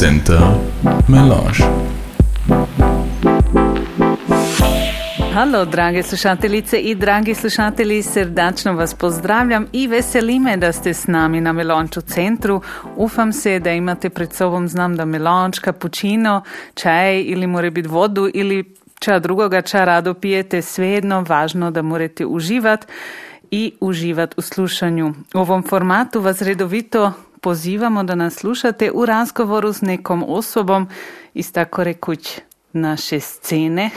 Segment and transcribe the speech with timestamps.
[0.00, 0.40] Center
[1.08, 1.64] Melange.
[5.34, 11.06] Halo, drage slušateljice in dragi slušatelji, srdačno vas pozdravljam in veseli me, da ste s
[11.06, 12.60] nami na Melonču centru.
[12.96, 16.42] Upam se, da imate pred sobom znam, da melonč, kapučino,
[16.74, 22.26] čaj ili more biti vodu ili ča drugoga ča rado pijete, svejedno važno da morate
[22.26, 22.86] uživati
[23.50, 25.14] i uživati u slušanju.
[25.34, 27.12] U ovom formatu vas redovito
[27.46, 30.88] pozivamo da nas slušate u razgovoru s nekom osobom
[31.34, 32.40] iz tako rekuć
[32.72, 33.90] naše scene,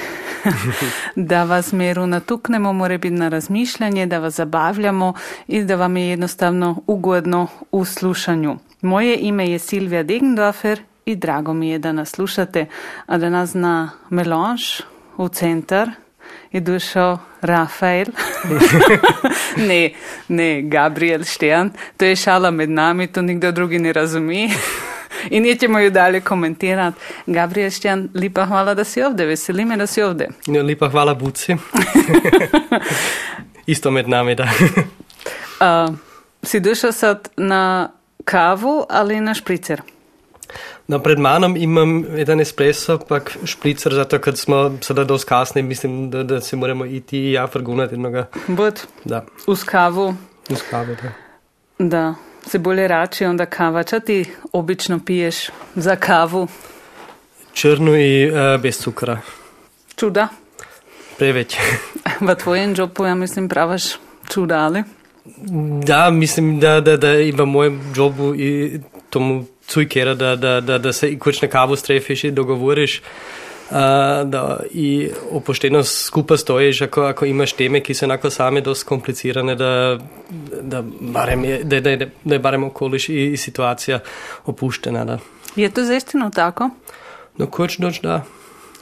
[1.16, 5.14] da vas meru natuknemo, more biti na razmišljanje, da vas zabavljamo
[5.48, 8.58] i da vam je jednostavno ugodno u slušanju.
[8.82, 12.66] Moje ime je Silvija Degendorfer i drago mi je da nas slušate,
[13.06, 14.64] a da nas na Melange
[15.18, 15.92] u centar
[16.52, 18.06] je došao Rafael.
[19.68, 19.90] ne,
[20.28, 21.70] ne, Gabriel Štern.
[21.98, 24.50] To je šala med nami, to nikdo drugi ne razumi.
[25.30, 26.98] In nećemo ju dalje komentirati.
[27.26, 29.26] Gabriel Štern, lepa hvala, da si ovdje.
[29.26, 30.30] Veseli me, da si ovdje.
[30.48, 31.56] Ja, lepa hvala, Buci.
[33.66, 34.44] Isto med nami, da.
[34.44, 35.96] uh,
[36.44, 37.92] si došel sad na
[38.26, 39.82] kavu ali na špricer?
[40.90, 46.10] No, pred manom imam jedan espresso, pa špricer, zato ker smo sedaj dosti kasni, mislim,
[46.10, 48.26] da, da se moramo iti ja vrgunati jednoga.
[48.48, 50.16] Bud, Da, uz kavu,
[50.50, 51.12] uz kavu, da.
[51.80, 52.16] da
[52.48, 53.84] se bolje rači onda kava.
[53.84, 55.36] Ča ti obično piješ
[55.76, 56.48] za kavu?
[57.54, 59.20] Črnu i uh, bez cukra.
[59.96, 60.28] Čuda?
[61.18, 61.58] Preveč.
[62.28, 63.84] V tvojem džopu, ja mislim, pravaš
[64.34, 64.84] čuda, ali?
[65.86, 68.80] Da, mislim, da, da, da i v mojem jobu i
[69.10, 73.02] tomu cujkera, da, da, da, da se na kavu strefiš i dogovoriš.
[73.70, 73.76] Uh,
[74.26, 79.56] da i opošteno skupaj stojiš, ako, ako imaš teme, ki so enako same dosti komplicirane,
[79.56, 80.00] da,
[80.62, 84.00] da, barem je, da, da, da je barem okoliš i, i situacija
[84.46, 85.06] opuštena.
[85.06, 85.20] Da.
[85.56, 86.70] Je to zaistinu tako?
[87.38, 88.24] No, koč doć da.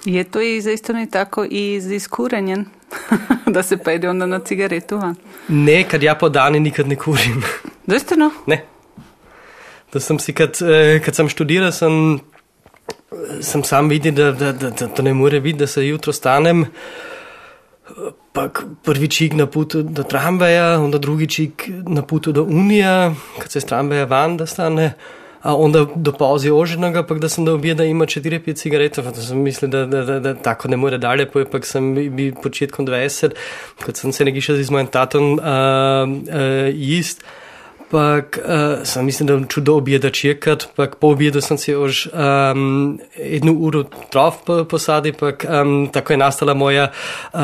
[0.05, 2.65] Je to i zaistinu tako i z iskurenjem?
[3.55, 5.15] da se pa ide onda na cigaretu van?
[5.47, 7.43] Ne, kad ja po dani nikad ne kurim.
[7.87, 8.31] Zaistinu?
[8.45, 8.76] Ne.
[9.93, 12.19] Da sem si, kad, eh, kad sem študiral, sem,
[13.41, 16.65] sem sam videl, da, da, da, da to ne more biti, da se jutro stanem,
[18.33, 18.49] pa
[18.83, 23.59] prvi čik na putu do tramvaja, onda drugi čik na putu do Unija, kad se
[23.59, 24.93] iz tramvaja van da stane,
[25.41, 29.21] a onda do pauze oženega, pa da sem da objeda ima 4-5 cigaretov, pa da
[29.21, 32.87] sem mislil, da, da, da, da tako ne more dalje, pa pa sem bil početkom
[32.87, 33.37] 20,
[33.85, 37.23] kad sem se nekaj še z mojim tatom uh, uh, jist,
[37.91, 42.99] Pak uh, sem mislim, da čudo objeda čekat, pak po objedu sem si už um,
[43.15, 46.89] jednu uro drauf po, posadi, pak um, tako je nastala moja
[47.33, 47.39] uh,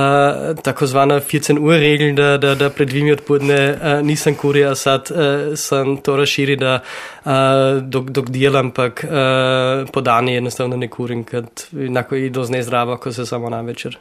[0.64, 4.76] tako zvana 14 ur regel, da, da, da pred dvimi odpodne uh, nisem kuril, a
[4.76, 6.80] sad uh, sem to razširil, da
[7.24, 12.58] uh, dok, dok delam, pak uh, po dani enostavno ne kurim, ker enako je dosti
[12.60, 13.98] nezdravo, ko se samo na večer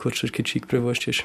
[0.00, 1.22] kurčerki čik privoščiš.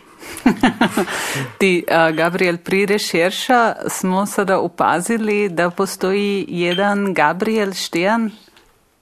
[1.61, 1.71] Ti,
[2.17, 8.29] Gabriel, pri rešerša smo sada opazili, da postoji jedan Gabriel Štern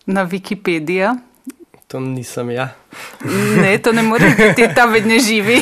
[0.05, 1.15] na Wikipediji.
[1.93, 2.73] To nisem ja.
[3.61, 5.59] Ne, to ne more biti, ta več ne živi.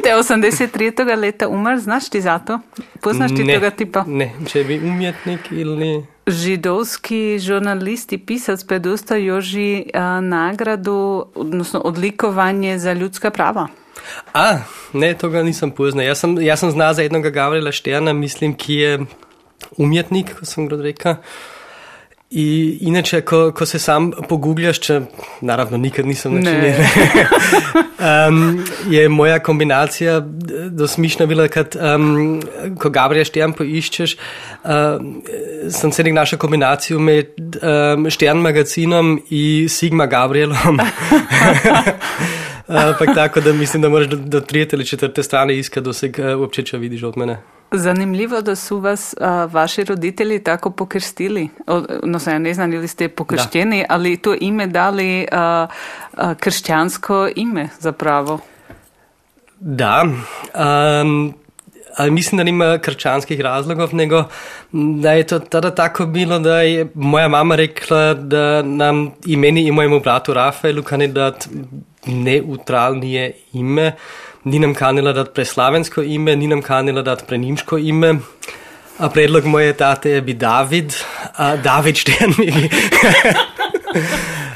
[0.00, 1.04] Te 83.
[1.20, 2.56] leta umr, znaš ti za to?
[3.04, 4.06] Poznaš ti ne, tega tipa?
[4.08, 5.90] Ne, če bi umjetnik ili...
[6.24, 13.68] Židovski žurnalist i pisac predosta Joži a, nagradu, odnosno odlikovanje za ljudska prava.
[14.32, 14.64] A,
[14.96, 16.08] ne, toga nisem poznal.
[16.08, 18.98] Jaz sem, jaz sem znal za jednoga Gabriela Šterna, mislim, ki je
[19.76, 21.20] umjetnik, ko sem rekel.
[22.30, 25.00] I inače, ko, ko se sam pogubljaš, če
[25.40, 26.78] naravno nikad nisem načinil,
[28.28, 28.60] um,
[28.90, 30.20] je moja kombinacija
[30.70, 32.38] dosmišna bila, kad um,
[32.78, 34.14] ko Gabriela Štern poiščeš,
[34.62, 35.10] um,
[35.74, 40.78] sem se nek našel kombinacijo med um, Štern magazinom in Sigma Gabrielom.
[42.68, 46.12] Ampak tako, da mislim, da moraš do, do tretje ali četrte strane iskati, da se
[46.14, 47.42] uh, občeče vidiš od mene.
[47.72, 51.48] Zanimljivo, da su vas a, vaši roditelji tako pokrstili.
[52.02, 53.94] No, se ja ne znam ili ste pokršteni, da.
[53.94, 55.66] ali to ime dali a,
[56.16, 58.38] a, kršćansko ime zapravo.
[59.60, 61.34] Da, um,
[61.96, 64.24] ali mislim, da nima krščanskih razlogov, nego
[64.72, 69.66] da je to tada tako bilo, da je moja mama rekla, da nam i meni
[69.66, 71.48] i mojemu bratu Rafaelu kandidat
[72.06, 73.92] neutralnije ime,
[74.44, 78.14] nam kanila dati preslavensko ime, ni nam kanila dati prenimško ime.
[78.98, 80.94] A predlog moje tate je bi David,
[81.36, 82.52] a David Štern mi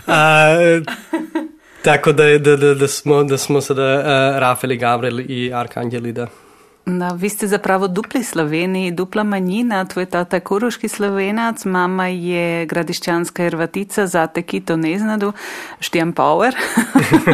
[0.07, 0.81] a,
[1.83, 6.13] tako da, da, da, da smo, da smo sada uh, Rafael i Gabriel i Arkangeli,
[6.87, 6.95] da.
[7.05, 12.67] Da, vi ste zapravo dupli Sloveniji, dupla manjina, tvoj tata je kuruški slovenac, mama je
[12.67, 15.33] gradiščanska hrvatica, zate ki to ne znadu,
[15.81, 16.57] Štijan Power,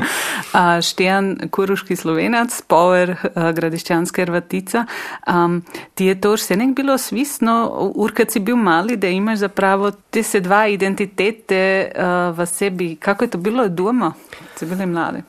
[0.89, 4.85] Štijan kuruški slovenac, Power gradiščanska hrvatica.
[5.27, 5.63] Um,
[5.95, 9.91] ti je to vse nek bilo svisno, ur kad si bil mali, da imaš zapravo
[10.11, 14.13] te se dva identitete uh, v sebi, kako je to bilo doma,
[14.57, 15.23] ste bili mladi?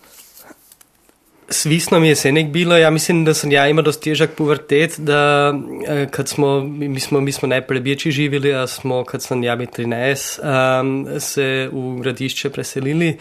[1.51, 4.99] Svisno mi je se nek bilo, ja mislim, da sem ja imel dosti težak pubertet,
[4.99, 5.53] da
[5.87, 9.55] eh, kad smo, mi smo, mi smo najprej bječi živjeli, a smo, kad sem ja
[9.55, 10.39] bil 13,
[10.81, 13.17] um, se v gradišče preselili.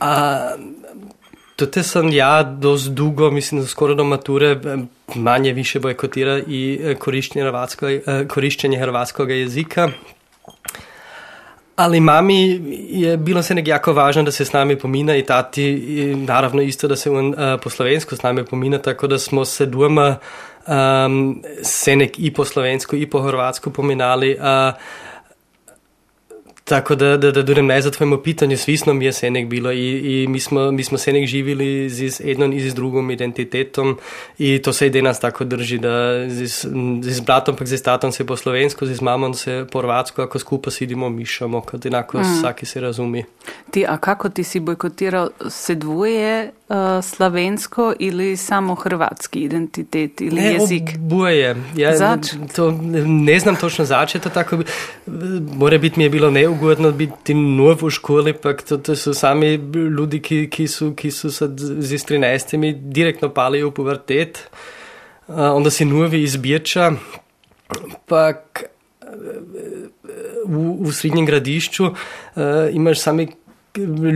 [0.00, 0.54] A,
[1.58, 4.60] Tudi sem ja dosti dugo, mislim, da skoraj do mature,
[5.14, 9.88] manje više bojkotira i koriščenje hrvatskega, koriščenje hrvatskega jezika.
[11.78, 12.60] Ali mami
[12.90, 15.66] je bilo se nek jako važno, da se s nami pomina i tati,
[16.26, 19.66] naravno isto da se on uh, po slovensku s nami pomina, tako da smo se
[19.66, 20.16] dvoma
[20.66, 24.34] um, se nek i po slovensku i po hrvatsku pominali.
[24.34, 24.74] Uh,
[26.68, 30.26] Tako da, da, da durem nazad tvojemu pitanju, svisno mi je Senek bilo i, i
[30.28, 33.98] mi, smo, mi smo Senek živjeli z jednom i z drugom identitetom
[34.38, 36.68] i to se i danas tako drži, da z,
[37.02, 40.70] z bratom pa z tatom se po slovensku, z mamom se po hrvatsko, ako skupa
[40.70, 42.22] sidimo, mišamo, kad enako mm.
[42.38, 43.24] vsaki se razumi.
[43.70, 50.40] Ti, a kako ti si bojkotirao se dvoje uh, slavensko ili samo hrvatski identitet ili
[50.40, 50.82] ne, jezik?
[50.96, 51.56] Oboje.
[51.76, 52.18] Ja,
[52.56, 54.58] to, ne znam točno začeti, tako
[55.54, 59.14] mora biti mi je bilo neugodno ugodno biti nov v šoli, pa to, to so
[59.14, 64.42] sami ljudje, ki, ki, so, ki so se z 13 direktno pali v pubertet,
[65.28, 66.92] uh, onda si novi izbirča,
[68.10, 68.32] pa
[70.48, 71.94] v, v srednjem gradišču uh,
[72.74, 73.28] imaš sami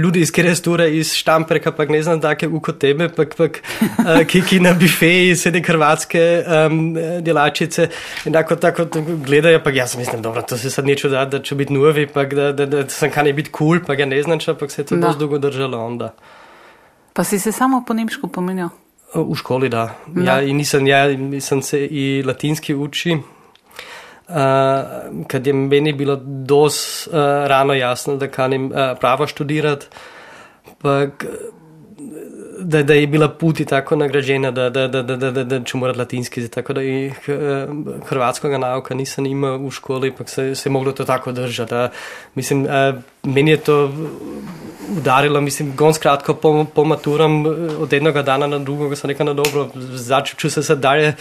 [0.03, 4.43] ljudi iz Kerestura, iz Štamperka, pa ne znam, take uko tebe, pa, pa, uh, ki,
[4.49, 7.89] ki na bifeji sedi hrvatske um, delačice
[8.25, 8.87] in tako, tako
[9.27, 12.25] gledajo, pa jaz mislim, dobro, to se sad neče da, da će biti novi, pa
[12.25, 14.87] da, da, da sam kan je biti cool, pa ga ne znača, pa se je
[14.87, 16.15] to dosti dugo držalo onda.
[17.13, 18.69] Pa si se samo po nemšku pomenil?
[19.15, 19.95] V školi, da.
[20.07, 20.23] da.
[20.25, 23.19] Ja, in nisem, ja, nisem se i latinski uči,
[24.29, 24.35] uh,
[25.27, 27.15] kad je meni bilo dos uh,
[27.47, 29.87] rano jasno, da kanim uh, pravo študirati.
[30.83, 31.07] Pa,
[32.63, 35.97] da, da je bila puti tako nagrađena, da, da, da, da, da, da ću morat
[35.97, 37.11] latinski, tako da i
[38.07, 41.75] hrvatskog nauka nisam imao u školi, pa se, se moglo to tako držati.
[42.35, 42.67] Mislim,
[43.23, 43.93] meni je to
[44.97, 47.47] udarilo, mislim, gon skratko po, po maturam
[47.79, 51.15] od jednoga dana na drugog sam rekao, no dobro, začu se sad dalje,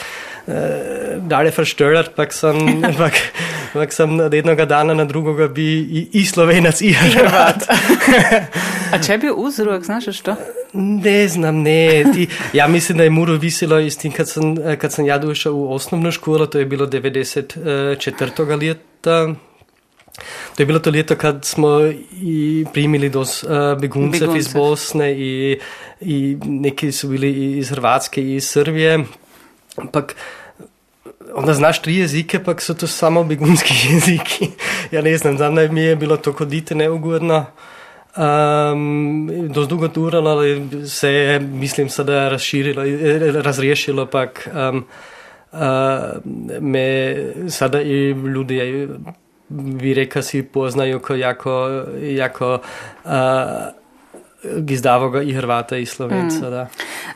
[1.18, 2.56] dalje verstört, pak sam,
[2.98, 3.14] pak,
[3.74, 7.56] pak sam od jednoga dana na drugoga bi i, i slovenac i hrvat.
[8.94, 10.36] A če bi uzrok, znaš što?
[10.74, 12.04] Ne znam, ne.
[12.14, 12.28] Ti,
[12.58, 15.74] ja mislim da je muro visilo iz tim kad sam, kad sam ja došao u
[15.74, 18.60] osnovnu školu, to je bilo 94.
[18.62, 19.34] leta,
[20.56, 21.80] To je bilo to leto, kad smo
[22.22, 23.50] i primili dos uh,
[23.82, 24.40] beguncev Begunce.
[24.40, 25.60] iz Bosne i,
[26.02, 29.06] i neki su bili iz Hrvatske i iz Srbije.
[29.76, 30.16] Ampak
[31.34, 34.50] onda znaš tri jezike, pak su to samo begunski jeziki.
[34.92, 37.46] Ja ne znam, znam da mi je bilo to kodite neugodno.
[38.18, 42.84] Um, dosti dugo duralo, ali se je, mislim, sada razširilo,
[43.42, 44.86] razriješilo, pak um,
[45.52, 45.60] uh,
[46.62, 47.16] me
[47.50, 48.88] sada i ljudi
[49.50, 52.60] bi rekao, si poznaju kao jako, jako
[53.06, 53.12] uh,
[54.58, 56.48] gizdavoga i Hrvata i Slovenca.
[56.48, 56.52] Mm.
[56.52, 56.68] Da.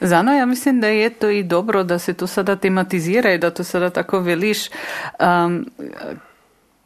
[0.01, 3.50] Zano, ja mislim da je to i dobro da se to sada tematizira i da
[3.50, 4.69] to sada tako veliš.
[5.19, 5.65] Um,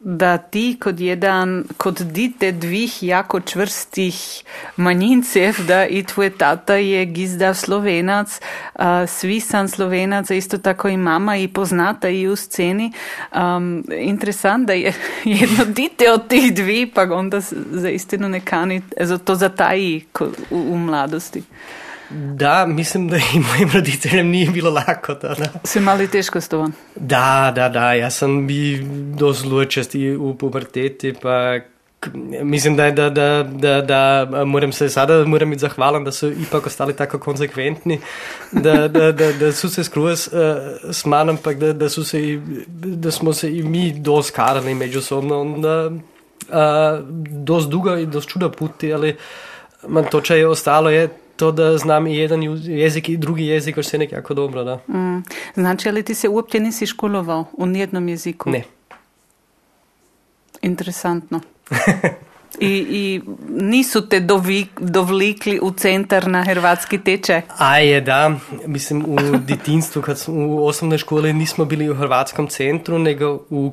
[0.00, 4.44] da ti kot jedan, kot dite dvih jako čvrstih
[4.76, 8.40] manjincev, da i tvoj tata je gizdav slovenac,
[8.74, 12.92] uh, svisan slovenac, isto tako i mama i poznata i u sceni.
[13.34, 14.92] Um, interesant da je
[15.24, 17.40] jedno dite od tih dvih, pa onda
[17.70, 18.82] za istinu ne kani,
[19.24, 20.04] to zataji
[20.50, 21.42] u, u mladosti.
[22.10, 25.14] Da, mislim, da i mojim roditeljem nije bilo lako.
[25.14, 25.46] Da, da.
[25.64, 26.72] Si imali teško s tobom?
[26.96, 27.92] Da, da, da.
[27.92, 28.86] Ja sam bi
[29.18, 31.58] dosta zločest i u puberteti, pa
[32.42, 36.66] mislim da, da, da, da, da moram se sada moram biti zahvalan da su ipak
[36.66, 38.00] ostali tako konsekventni,
[38.52, 43.10] da, da, da, da su se skroz uh, s manom, pa da, da, se da
[43.10, 45.94] smo se i mi dosta karali međusobno, onda uh,
[47.28, 49.16] dosta dugo i dosta čuda puti, ali
[49.88, 51.08] man to če je ostalo je
[51.40, 54.76] to da znam jedan jezik i drugi jezik još se nekako dobro, da.
[54.76, 55.22] Mm.
[55.54, 58.50] Znači, ali ti se uopće nisi školovao u nijednom jeziku?
[58.50, 58.62] Ne.
[60.62, 61.40] Interesantno.
[62.60, 64.20] I, I nisu te
[64.80, 67.42] dovlikli v centar na hrvatski tečaj?
[67.58, 68.36] A je, da.
[68.66, 73.70] Mislim, v detinstvu, kad smo v osnovne škole, nismo bili v hrvatskem centru, nego v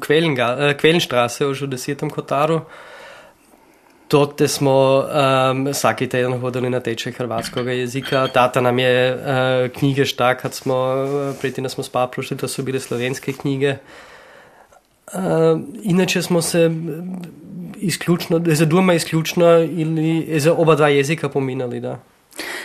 [0.80, 2.62] Kvelenštrase, už v desetem kotaru.
[4.08, 5.04] Tote smo
[5.52, 8.28] um, vsaki teden hodili na tečaj hrvatskega jezika.
[8.28, 10.76] Tata nam je uh, knjige šta, kad smo,
[11.42, 13.76] preti nas smo spa prošli, to so bile slovenske knjige.
[15.14, 16.72] Uh, inače smo se
[17.78, 22.00] izključno, za doma izključno ili za oba dva jezika pominjali, da.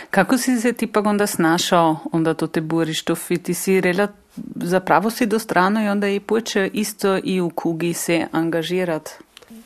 [0.09, 4.09] Kako si se ti pa onda snašao, onda to te buriš, to ti si relat,
[4.55, 9.09] zapravo si do strano i onda i poče isto i u kugi se angažirat?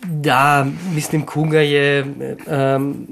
[0.04, 2.06] Da, mislim, kuga je,
[2.76, 3.08] um,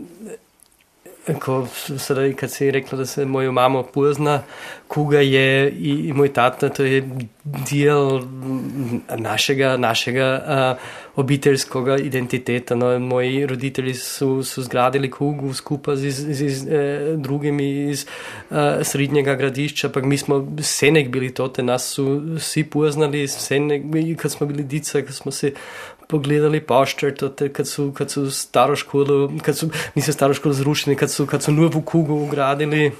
[1.39, 4.41] ko sedaj, kad si rekla, da se mojo mamo pozna,
[4.87, 7.01] kuga je i, i moj tata, to je
[7.43, 8.21] del
[9.17, 12.75] našega, našega uh, obiteljskega identiteta.
[12.75, 18.05] No, moji roditelji so, so zgradili kugu skupaj z, z, z, z eh, drugimi iz
[18.05, 23.83] uh, srednjega gradišča, pa mi smo senek bili tote, nas so vsi poznali, senek,
[24.17, 25.53] kad smo bili dice, kad smo se
[26.07, 27.15] pogledali pošter,
[27.53, 31.43] kad so, kad so staro školo, kad so, niso staro školo zrušili, kad so, kad
[31.43, 32.91] so novo kugo ugradili.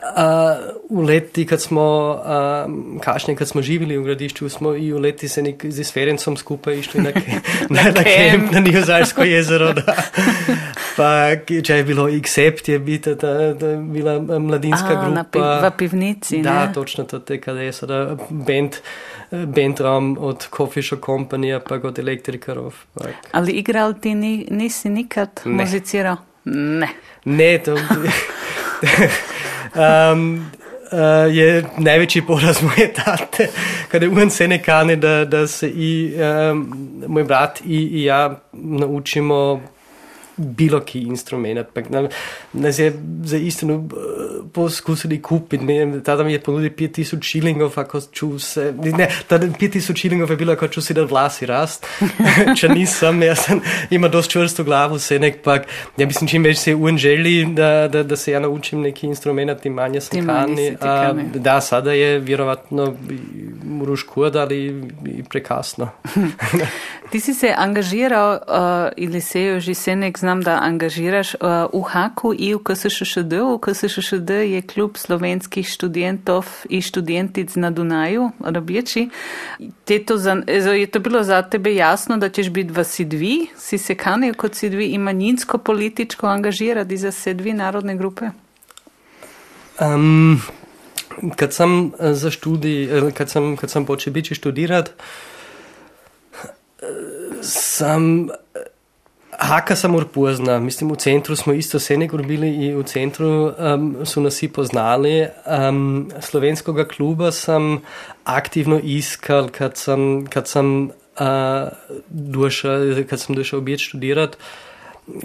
[0.00, 4.98] Uh, v leti, kad smo, uh, kašnje, kad smo živeli v gradišču, smo i v
[4.98, 7.10] leti se nek z Ferencom skupaj išli na,
[7.70, 9.72] na, na, na kemp, na Nihozarsko jezero.
[9.72, 9.94] Da.
[11.00, 11.32] Pa,
[11.64, 15.24] če je bilo Except, je bita, ta, ta bila mladinska A, grupa.
[15.32, 16.72] Piv, v pivnici, Da, ne?
[16.76, 18.76] točno to te, kada je sada band,
[19.30, 22.74] bandram od Coffee Shop Company, pa od elektrikarov.
[23.32, 25.52] Ali igral ti ni, nisi nikad Ne.
[25.64, 26.16] muziciral?
[26.44, 26.88] Ne.
[27.24, 27.74] Ne, to
[29.76, 30.50] um,
[30.92, 33.48] uh, je največji poraz moje tate,
[33.88, 36.64] kada on se ne kane, da, da se i um,
[37.06, 39.60] moj brat i, i ja naučimo
[40.40, 41.68] bilo ki instrument.
[42.52, 42.92] Nas je
[43.24, 45.64] za istinu uh, poskusili kupiti.
[45.64, 48.74] Ne, Tada mi je ponudil 5000 šilingov, ako ću se...
[48.76, 51.86] Ne, tada 5000 šilingov je bilo, ako ću si da vlasi rast.
[52.58, 55.66] Če nisam, ja sam ima dost čvrstu glavu, senek, pak
[55.96, 59.60] ja mislim čim več se on želi da, da, da se ja naučim neki instrument,
[59.60, 60.76] tim manje manje kani.
[60.80, 61.24] kani.
[61.34, 62.94] Da, sada je vjerovatno
[63.64, 64.66] moru škoda, ali
[65.04, 65.88] i prekasno.
[67.10, 68.42] Ti si se angažiral uh,
[68.96, 71.40] ili se jo že senek znam, da angažiraš uh,
[71.72, 73.32] v Haku i v KSŠŠD.
[73.32, 79.08] V KSŠŠD je klub slovenskih študentov i študentic na Dunaju, Rabječi.
[79.84, 83.46] Te to za, je to bilo za tebe jasno, da ćeš biti v Sidvi?
[83.58, 88.30] Si se kanil kot Sidvi i manjinsko političko angažirati za se dvi narodne grupe?
[89.80, 90.40] Um,
[91.36, 94.90] kad sam eh, za študij, eh, kad sam, kad sam počel biti študirat,
[96.42, 96.46] eh,
[96.82, 98.49] eh,
[99.40, 103.96] Haka sam urpozna, mislim v centru smo isto se nekor bili i v centru um,
[104.04, 105.26] su nas i poznali.
[105.46, 107.80] Um, slovenskega kluba sam
[108.24, 111.68] aktivno iskal, kad sam, kad sam uh,
[112.08, 114.36] došel, kad sam došel objet študirat.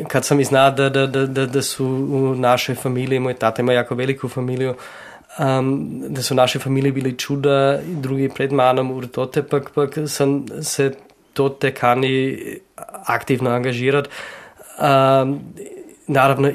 [0.08, 3.74] kad sam izna da, da, da, da, da su u našoj familiji, moj tata ima
[3.74, 4.76] jako veliku familiju,
[5.40, 9.98] um, da su u našoj familiji bili čuda drugi pred manom u tote, pak, pak
[10.08, 10.94] sam se
[11.36, 12.38] tote kani
[13.06, 14.10] aktivno angažirat.
[14.80, 15.40] Um,
[16.08, 16.52] naravno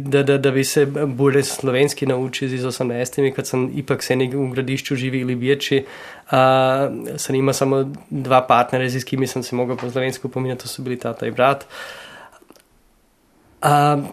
[0.00, 3.34] da, da, da bi se bolje slovenski naučili iz 18.
[3.34, 5.84] kad sam ipak se nek u gradišću živi ili vječi,
[6.30, 10.68] a, sam ima samo dva partnera s kimi sam se mogao po slovensku pominjati, to
[10.68, 11.64] su bili tata i brat.
[11.64, 11.66] A,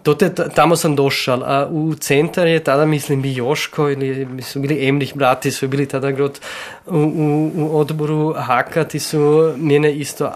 [0.03, 5.15] tote, tamo sam došao, u centar je tada, mislim, bi Joško ili su bili Emrih
[5.15, 6.39] brati, su bili tada grot
[6.85, 10.31] u, u, u odboru Haka, ti su mene isto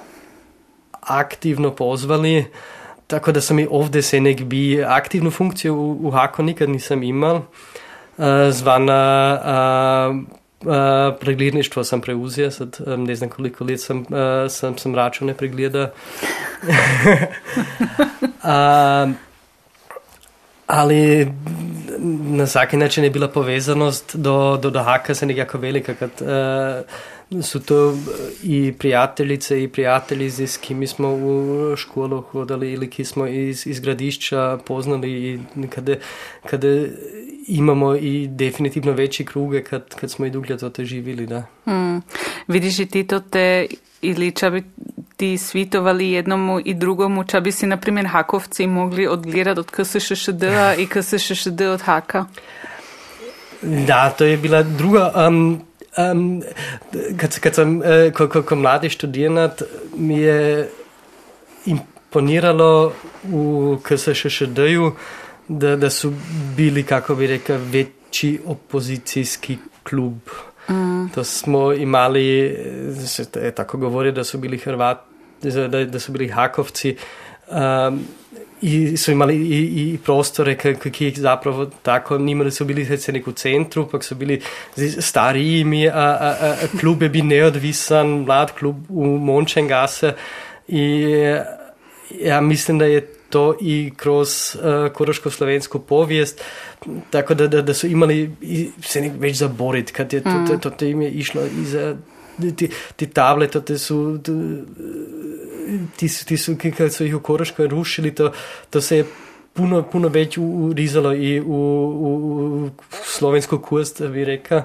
[1.02, 2.46] aktivno pozvali,
[3.08, 7.04] tako da sam i ovdje se nek bi aktivnu funkciju u, u Haku nikad nisam
[7.04, 7.42] imal.
[8.18, 10.14] A, zvana
[10.66, 15.34] a, pregledništvo sam preuzio, sad a, ne znam koliko let sam, a, sam, sam račune
[15.34, 15.92] pregleda.
[18.44, 19.08] a,
[20.68, 21.28] ali
[22.30, 27.44] na vsaki način je bila povezanost do, do, do Haka se nekako velika, kad uh,
[27.44, 27.98] su to
[28.44, 33.80] i prijateljice i prijatelji s kimi smo u školu hodali ili ki smo iz, iz
[33.80, 35.96] gradišća poznali i kada,
[36.46, 36.68] kada
[37.48, 41.44] imamo i definitivno veći kruge kad, kad smo i duglje to živili, da.
[41.64, 42.02] Hmm.
[42.48, 43.66] Vidiš i ti to te,
[44.02, 44.64] ili ča bi
[45.18, 50.74] ti svitovali jednomu i drugomu, ča bi si, na primjer, Hakovci mogli odgledati od KSŠŠD-a
[50.82, 52.26] i KSŠŠD od Haka?
[53.62, 55.28] Da, to je bila druga.
[55.28, 55.62] Um,
[56.12, 56.44] um,
[57.18, 59.62] kad, kad sam uh, ko, ko, ko mladi študirat,
[59.98, 60.70] mi je
[61.66, 62.94] im, imponiralo
[63.24, 64.96] v KSŠD-ju,
[65.48, 66.14] da, da so
[66.56, 70.20] bili, kako bi rekel, večji opozicijski klub.
[70.70, 71.10] Mm.
[71.16, 72.58] To smo imeli,
[73.08, 75.02] se tako govori, da so bili Hrvati,
[75.42, 76.96] da, da so bili Hakovci.
[77.52, 78.08] Um,
[78.62, 83.32] I su imali i, i prostore ki ih zapravo tako nimali su bili recimo u
[83.32, 84.42] centru, pak su bili
[85.00, 90.14] stariji mi, a, a, a klub je bi neodvisan, mlad klub u Mončengase
[90.68, 91.06] i
[92.20, 96.42] ja mislim da je to i kroz uh, koroško-slovensku povijest,
[97.10, 98.32] tako da, da, da su imali
[98.82, 100.48] se nek već zaborit, kad je to, mm.
[100.48, 101.96] to, to, to im je išlo iza
[102.56, 104.20] ti, ti table, to te su
[105.98, 108.32] ti, ti su, ki so jih v Koroško rušili, to,
[108.70, 109.06] to se je
[109.58, 112.70] puno, puno več urizalo i u, u, u
[113.04, 114.62] slovensko kost, bi rekel.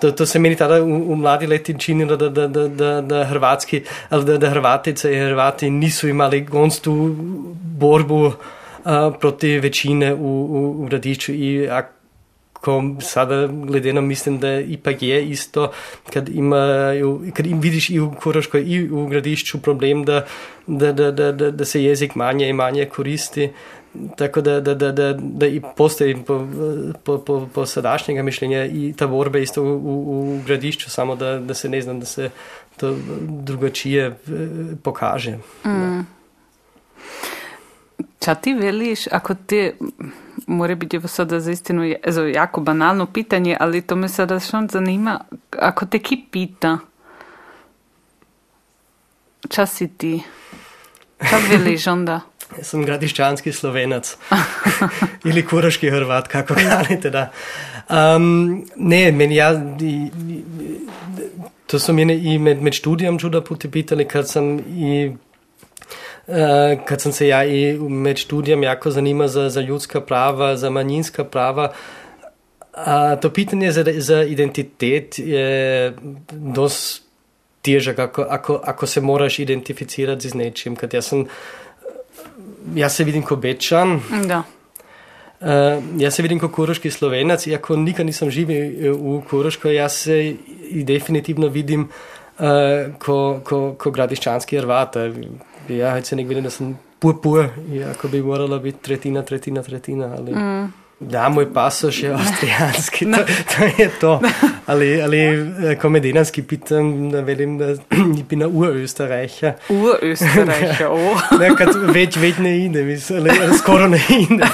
[0.00, 3.24] To, to se meni tada v, v mladi leti činilo, da, da, da, da, da
[3.30, 6.94] Hrvatski, ali da, da Hrvatice in Hrvati nisu imali gonstu
[7.78, 8.34] borbu uh,
[9.20, 11.32] proti večine v, v, v Radiču
[13.00, 15.72] sada gledeno mislim da ipak je isto
[16.12, 20.26] kad imaju, kad im vidiš i u Koroškoj i u gradišću problem da,
[20.66, 23.50] da, da, da, da se jezik manje i manje koristi
[24.16, 26.46] tako da, da, da, da, da i postoji po,
[27.04, 31.38] po, po, po sadašnjega mišljenja i ta borba isto u, u, u gradišću samo da,
[31.38, 32.30] da se ne znam da se
[32.76, 34.16] to drugačije
[34.82, 35.38] pokaže.
[35.66, 36.00] Mm.
[38.18, 39.72] Ča ti veliš, ako ti
[40.46, 45.20] mora biti sada za istinu ezo, jako banalno pitanje, ali to me sada što zanima.
[45.58, 46.78] Ako te ki pita,
[49.48, 50.22] čas si ti?
[51.30, 52.20] Čas veliš onda?
[52.58, 54.16] Ja sam gradišćanski slovenac
[55.24, 57.30] ili kuraški hrvat, kako kanite da.
[57.90, 60.42] Um, ne, meni ja, i, i,
[61.66, 65.12] to su mene i med, med študijom čuda puti pitali kad sam i
[66.28, 66.34] Uh,
[66.84, 71.24] kad sem se ja i med študijem jako zanima za, za ljudska prava, za manjinska
[71.24, 71.72] prava,
[72.72, 75.92] uh, to pitanje za, za identitet je
[76.30, 77.06] dosti
[77.66, 80.76] težak, ako, ako, ako se moraš identificirati z nečim.
[80.76, 81.26] Kad ja, sam,
[82.74, 84.00] ja se vidim kot bečan.
[84.28, 84.42] Da.
[85.36, 90.16] Uh, jaz se vidim kot koroški slovenac, iako nikad nisem živel v Koroško, jaz se
[90.88, 94.96] definitivno vidim uh, kot ko, ko gradiščanski Hrvat.
[95.68, 100.14] ja, se nek vidim, da sem pur-pur, iako bi morala biti tretjina, tretjina, tretjina.
[100.18, 100.34] Ali...
[100.34, 100.72] Mm.
[101.00, 103.18] Da, moj pasoš je avstrijanski, to,
[103.56, 104.20] to je to.
[104.66, 105.18] Ali, ali
[105.80, 107.66] komedijanski pitam, da velim, da
[108.28, 109.52] bi na Urösterreicher.
[109.68, 111.20] Urösterreicher, oh.
[111.40, 114.48] ne, kad več, več ne ide, mislim, ali skoro ne ide.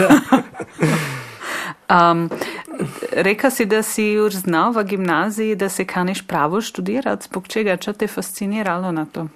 [1.93, 2.31] Um,
[3.29, 7.77] reka si, da si už znal v gimnaziji, da se kaniš pravo študirati, zbog čega,
[7.77, 9.29] čo te fasciniralo na to?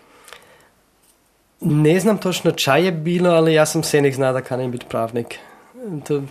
[1.61, 4.87] Ne znam točno čaj je bilo, ali ja sam se nek zna da kanem biti
[4.88, 5.38] pravnik.
[6.09, 6.23] To,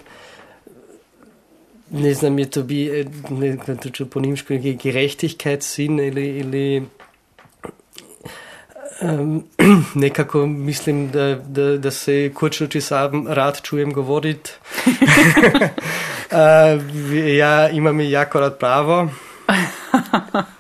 [1.90, 3.58] ne znam, je to bi, ne
[3.98, 6.86] to po nimšku neki gerechtigkeitssinn ili, ili
[9.02, 9.44] um,
[9.96, 14.52] nekako mislim, da, da, da se kočno sam rad čujem govoriti.
[16.32, 16.38] uh,
[17.38, 19.10] ja imam jako rad pravo.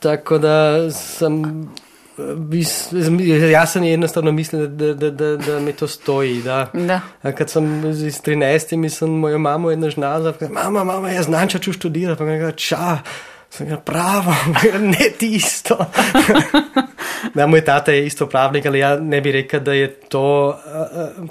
[0.00, 1.42] Tako da sam
[3.50, 6.42] Jaz sem enostavno mislil, da, da, da, da mi to stoji.
[6.42, 6.66] Da.
[6.72, 7.00] Da.
[7.32, 11.72] Kad sem z 13, sem mojo mamo ena žnaza, mama, mama, jaz znam, če ću
[11.72, 12.98] študirati, pa mi je ča.
[13.50, 14.34] Sem ga pravo,
[14.92, 15.78] ne ti isto.
[17.34, 21.28] da, moj tata je isto pravnik, ali ja ne bi rekel, da je to uh,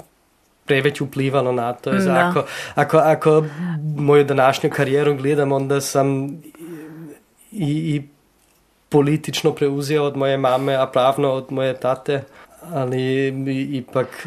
[0.68, 1.90] preveč vplivalo na to.
[1.90, 3.44] Ako, ako, ako
[3.96, 6.28] mojo današnjo kariero gledam, onda sem
[7.52, 8.08] i, i
[8.88, 12.24] politično prevzel od moje mame, a pravno od moje tate.
[12.72, 13.28] Ali
[13.72, 14.26] ipak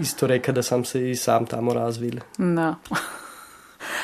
[0.00, 2.20] isto reka da sam se i sam tamo razvil.
[2.38, 2.74] Da.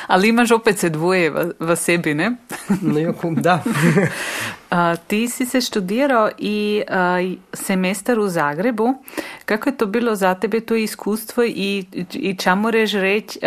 [0.07, 2.31] Ali imaš opet se dvoje v, v sebi, ne?
[2.81, 3.63] no, jo, da.
[4.71, 8.93] uh, ti si se študirao i uh, semestar u Zagrebu.
[9.45, 13.39] Kako je to bilo za tebe to iskustvo i, i čemu reći,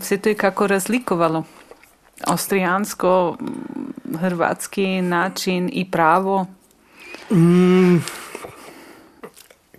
[0.00, 1.44] se to je kako razlikovalo?
[2.24, 3.36] Austrijansko,
[4.20, 6.46] hrvatski način i pravo?
[7.30, 7.96] Mm,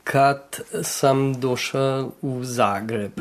[0.04, 3.20] kad sam došao u Zagreb,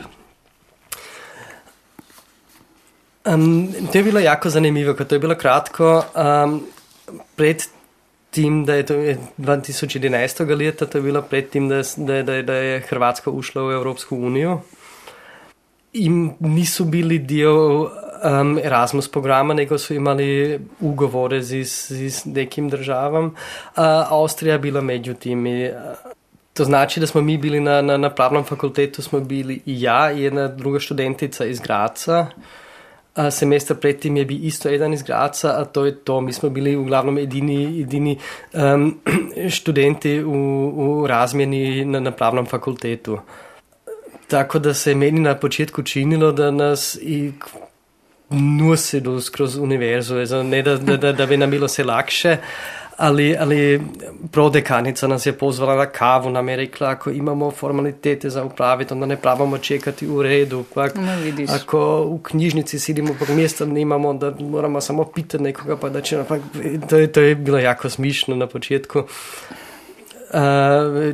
[3.25, 6.05] um, to je bilo jako zanimljivo, kad to je bilo kratko.
[6.45, 6.63] Um,
[7.37, 7.63] pred
[8.31, 10.59] tim, da je to 2011.
[10.59, 14.17] leta, to je bilo pred tim, da, da, da, da je Hrvatska ušla u Evropsku
[14.17, 14.61] uniju.
[15.93, 16.09] I
[16.41, 17.91] nisu bili dio
[18.25, 23.25] um, Erasmus programa, nego su imali ugovore z, z nekim državam.
[23.25, 23.33] Uh,
[24.09, 25.47] Austrija je bila među tim.
[25.47, 26.13] I, uh,
[26.59, 30.13] To znači da smo mi bili na, na, na pravnom fakultetu, smo bili i ja
[30.13, 32.27] i jedna druga študentica iz Graca.
[33.15, 36.21] A semestar predtem je bil isto eden iz Graca, a to je to.
[36.21, 38.19] Mi smo bili uglavnom edini, edini
[38.55, 39.01] um,
[39.57, 40.33] študenti v,
[40.75, 43.19] v razmjeni na, na pravnom fakultetu.
[44.29, 46.99] Tako da se je meni na početku činilo, da nas
[48.31, 52.37] nosilo skozi univerzo, ne da, da, da, bi nam bilo vse lakše.
[52.97, 53.81] Ali, ali
[54.33, 59.07] prodekanica nas je pozvala na kavu, nam je rekla, ako imamo formalitete za upraviti, onda
[59.07, 60.65] ne pravimo čekati u redu.
[60.75, 61.13] Pak, No,
[61.55, 66.25] ako u knjižnici sidimo, pa mjesta nemamo, da moramo samo pitati nekoga, pa da će,
[66.29, 66.41] pak,
[66.89, 68.99] to, to je bilo jako smišno na početku.
[68.99, 69.05] Uh,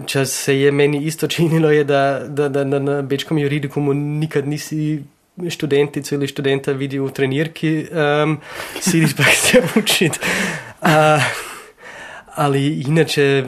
[0.06, 4.48] če se je meni isto činilo, je, da, da, da, da na bečkom juridikumu nikad
[4.48, 5.02] nisi
[5.50, 8.38] študentico ili študenta videl v trenirki, um,
[8.80, 10.18] sidiš pa se učiti.
[10.82, 10.88] Uh,
[12.34, 13.44] ali inače...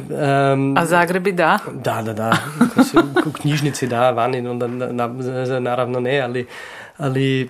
[0.53, 1.59] Um, A Zagrebi da?
[1.72, 2.37] da, da, da.
[2.85, 6.46] Se u knjižnici da, vani, onda na, na, naravno ne, ali...
[6.96, 7.49] ali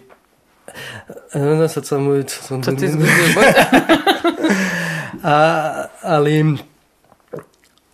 [1.35, 2.25] uh, sad sam...
[2.29, 3.43] sam To ti zgodilo.
[6.03, 6.57] ali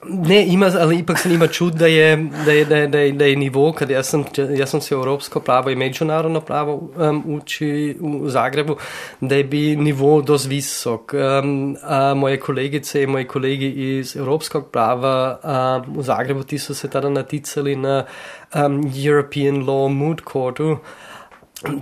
[0.04, 3.12] ne, ima, ali ipak se ima čut da je, da je, da je, da je,
[3.12, 4.24] da je nivo, kad ja sam,
[4.56, 8.76] ja sam se evropsko pravo i međunarodno pravo um, uči u Zagrebu,
[9.20, 11.12] da je bi nivo dost visok.
[11.14, 15.38] Um, a moje kolegice i moji kolegi iz evropskog prava
[15.86, 18.04] um, u Zagrebu ti su se tada naticali na
[18.54, 20.78] um, European Law Mood Courtu,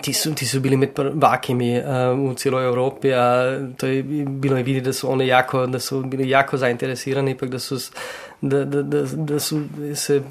[0.02, 1.84] Ti su, ti su bili med prvakimi uh,
[2.30, 6.02] u cijeloj Europi, a to je bilo je vidjeti da su one jako, da su
[6.02, 7.92] bili jako zainteresirani, ipak da su, s-
[8.40, 9.62] da, da, da, da su
[9.94, 10.22] se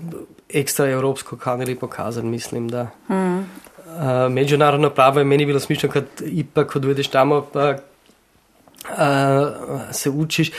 [0.49, 2.83] ekstra evropsko kanili pokazati, mislim da.
[3.09, 3.37] Mm.
[3.39, 3.45] Uh,
[4.31, 7.77] međunarodno pravo je meni bilo smišno kad ipak odvedeš tamo pa uh,
[9.91, 10.51] se učiš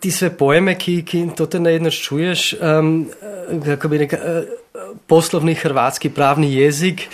[0.00, 3.08] ti sve pojme, ki, ki to te najedno čuješ, um,
[3.64, 4.44] kako bi rekel, uh,
[5.06, 7.08] poslovni hrvatski pravni jezik,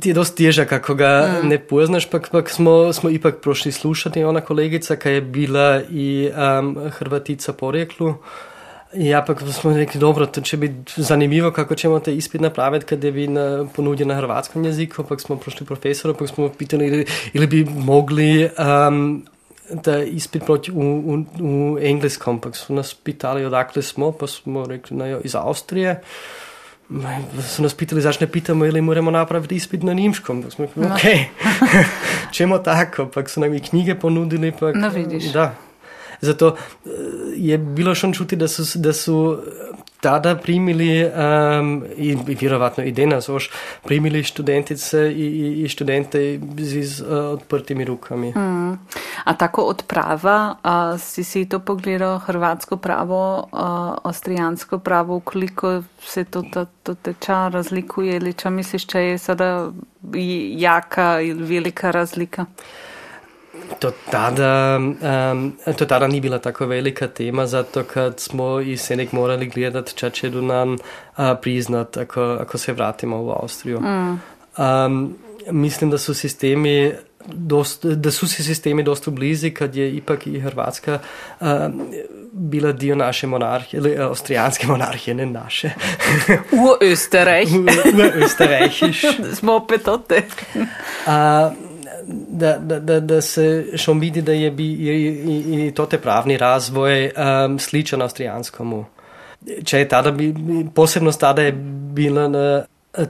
[0.00, 1.12] ti je dosti težak, ako ga
[1.42, 1.48] mm.
[1.48, 6.30] ne poznaš, pak, pak smo, smo ipak prošli slušati ona kolegica, ki je bila i
[6.30, 8.14] um, Hrvatica porijeklu.
[8.94, 13.04] Ja, pa smo rekli, dobro, to će biti zanimljivo kako ćemo te ispit napraviti kad
[13.04, 17.06] je bi na, ponuđen na hrvatskom jeziku, pa smo prošli profesora, pa smo pitali ili,
[17.32, 18.50] ili bi mogli
[18.88, 19.26] um,
[19.72, 24.66] da ispit proći u, u, u engleskom, pa su nas pitali odakle smo, pa smo
[24.66, 26.02] rekli, no, iz Austrije.
[26.88, 30.42] Ma, Su nas pitali zašto ne pitamo ili moramo napraviti ispit na nimškom.
[30.42, 30.94] Pa smo rekli, No.
[30.94, 31.00] ok,
[32.34, 33.06] ćemo tako.
[33.06, 34.52] Pa su nam i knjige ponudili.
[34.60, 35.24] Pa, No, vidiš.
[35.24, 35.54] Da.
[36.20, 36.56] Zato
[36.86, 36.88] eh,
[37.36, 39.42] je bilo šon čuti da su, da su
[40.02, 43.50] tada primili um, i, vjerovatno i danas još
[43.84, 48.30] primili študentice i, i, i študente z, z uh, odprtimi rukami.
[48.30, 48.78] Mm.
[49.24, 55.82] A tako od prava, a, si si to pogledal, hrvatsko pravo, a, avstrijansko pravo, koliko
[56.00, 59.70] se to, to, to teča razlikuje ili če misliš, če je sada
[60.58, 62.46] jaka ili velika razlika?
[63.78, 69.12] To tada, um, to tada ni bila tako velika tema, zato kad smo i Senek
[69.12, 70.78] morali gledati če će nam uh,
[71.42, 73.80] priznat ako, ako se vratimo u Austriju.
[73.80, 74.20] Mm.
[74.58, 75.16] Um,
[75.50, 76.92] mislim da su sistemi
[77.26, 80.98] dost, da su si sistemi dosta blizi kad je ipak i Hrvatska
[81.40, 81.48] um,
[82.32, 85.70] bila dio naše monarhije, ili uh, austrijanske monarhije, ne naše.
[86.62, 87.58] U Österreich.
[87.58, 87.66] U
[88.24, 89.34] Österreichisch.
[89.38, 90.22] Smo opet od te.
[92.06, 95.98] Da, da, da, da se šom vidi da je bi i, i, i to te
[95.98, 98.84] pravni razvoj um, sličan avstrijanskomu.
[99.64, 100.34] Če je tada bi,
[100.74, 101.52] posebnost tada je
[101.92, 102.62] bila na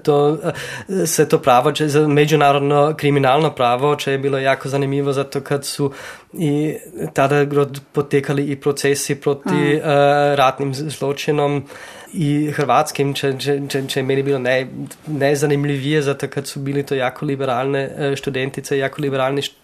[0.02, 0.38] to,
[1.06, 5.92] se to pravo, če međunarodno kriminalno pravo, če je bilo jako zanimljivo, zato kad su
[6.32, 6.74] i
[7.12, 7.46] tada
[7.92, 9.82] potekali i procesi proti uh,
[10.34, 11.64] ratnim zločinom
[12.12, 14.66] i hrvatskim, če, če, če, če je meni bilo naj,
[15.06, 19.61] najzanimljivije, zato kad su bili to jako liberalne eh, študentice, jako liberalni št-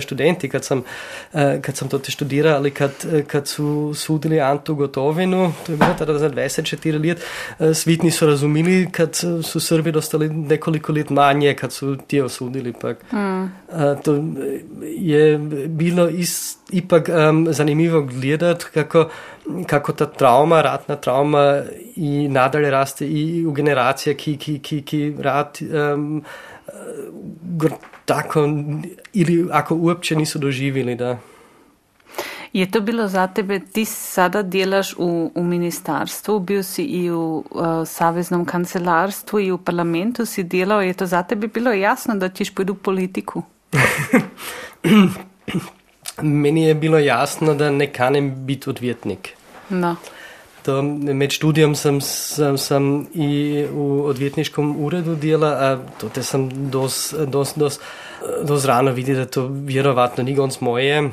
[0.00, 0.82] študenti, kad sam,
[1.32, 5.72] eh, kad sam to te študirao, ali kad, eh, kad su sudili Antu Gotovinu, to
[5.72, 7.24] je bilo tada za 24 let,
[7.58, 12.72] eh, svi nisu razumili kad su Srbi dostali nekoliko let manje, kad su ti osudili.
[12.80, 13.12] Pak.
[13.12, 13.46] Mm.
[14.02, 14.24] To
[14.82, 19.08] je bilo is, ipak um, zanimivo gledati, kako,
[19.66, 21.62] kako ta trauma, ratna trauma
[21.96, 25.58] i nadalje raste i u generacije, ki, ki, ki, ki rat
[25.94, 26.22] um,
[28.06, 28.48] tako
[29.12, 31.18] ili ako uopće nisu doživjeli da
[32.52, 37.44] Je to bilo za tebe, ti sada delaš u, u ministarstvu, bil si i u
[37.50, 42.28] uh, saveznom kancelarstvu i u parlamentu si delao, je to za tebe bilo jasno da
[42.28, 43.42] ćeš pojdu u politiku?
[46.22, 49.28] meni je bilo jasno da ne kanem biti odvjetnik.
[49.68, 49.96] No.
[50.66, 53.28] To, med študijom sem, sem, sem i
[53.70, 55.68] v odvetniškem uredu dela, a
[56.00, 57.78] to te sem dos, dos, dos,
[58.42, 61.04] dos rano videl, da to vjerovatno ni gonc moje.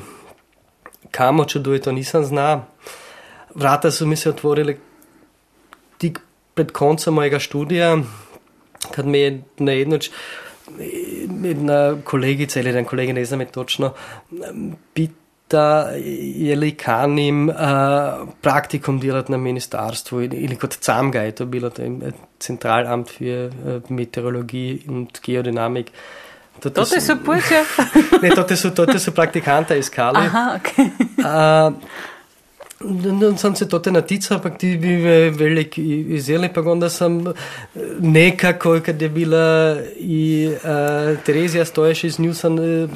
[1.14, 2.64] Kamo čuduje, to nisem zna.
[3.54, 4.74] Vrata so mi se otvorile
[6.02, 6.18] tik
[6.54, 7.96] pred koncem mojega študija,
[8.90, 10.10] kad me je na jednoč
[11.42, 13.92] jedna kolegica ili jedan kolega, ne znam je točno,
[15.54, 15.90] pita
[16.36, 21.82] je li kanim uh, praktikum delati na ministarstvu ili, kot CAMGA je to bilo, to
[21.82, 25.90] je Centralamt für uh, Meteorologie und Geodynamik.
[26.60, 27.64] To, to, to so puče?
[28.22, 30.18] ne, to so, to so praktikanta iskali.
[30.18, 30.90] Aha, okay.
[31.18, 31.72] uh,
[32.84, 37.32] No, sam se to te natica, ampak ti bi me velik izjeli, pa onda sam
[38.00, 42.90] nekako, kad je bila i uh, Terezija stoješ iz nju, sam uh,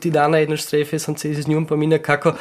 [0.00, 2.32] ti dana jednoj strefe, sam se iz njom pominja kako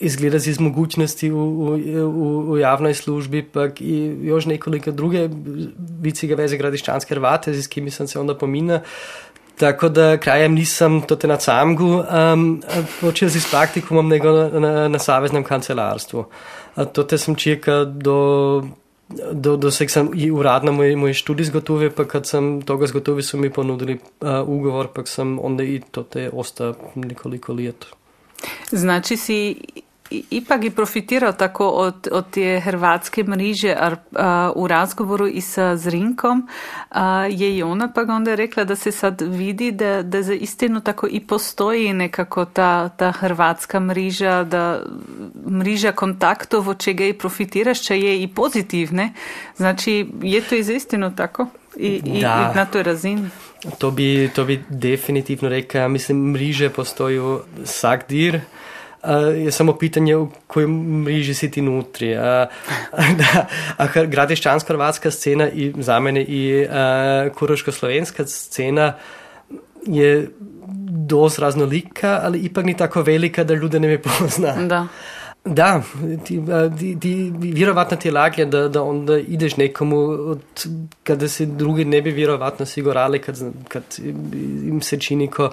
[0.00, 5.28] izgleda iz mogućnosti u, u, u, u javnoj službi, pak i još nekoliko druge
[6.00, 8.80] viciga veze gradišćanske Hrvate, s kimi sam se onda pominja,
[9.60, 12.00] Tako da krajem nisem to na samgu
[12.32, 12.62] um,
[13.00, 16.24] počel z praktikumom, nego na, na, na saveznem kancelarstvu.
[16.92, 18.64] To te sem čekal do,
[19.32, 23.36] do, do se sem uradno moj, moj študij zgotovil, pa kad sem toga zgotovil, so
[23.36, 27.86] mi ponudili uh, ugovor, pa sem onda i to te osta nekoliko let.
[28.70, 29.56] Znači si
[30.10, 33.76] ipak je profitirao tako od, od te hrvatske mreže
[34.54, 36.48] u razgovoru i sa Zrinkom,
[36.90, 40.80] a, je i ona pa onda rekla da se sad vidi da, da za istinu
[40.80, 44.82] tako i postoji nekako ta, ta hrvatska mreža, da
[45.50, 49.12] mreža kontaktov, od čega i profitiraš, če je i pozitivne.
[49.56, 51.46] Znači, je to iz istinu tako?
[51.76, 52.52] I, i, Da.
[52.52, 53.28] i na toj razini?
[53.78, 55.88] To bi, to bi definitivno rekel.
[55.88, 58.36] Mislim, mreže postojijo vsak dir.
[58.36, 58.42] Uh,
[59.36, 62.12] je samo pitanje, v kojoj mreži si ti notri.
[62.16, 62.22] Uh,
[63.20, 63.46] da,
[63.78, 68.92] hr- gradiščansko-hrvatska scena i za mene i uh, kuroško-slovenska scena
[69.86, 70.28] je
[71.08, 74.52] dosti raznolika, ali ipak ni tako velika, da ljude ne me pozna.
[74.66, 74.86] Da.
[75.44, 75.82] Da,
[76.24, 76.40] ti,
[76.78, 80.40] ti, ti vjerovatno ti je laglje da, da onda ideš nekomu od,
[81.02, 83.82] kada se drugi ne bi vjerovatno sigurali kad, kad
[84.68, 85.50] im se čini ko a,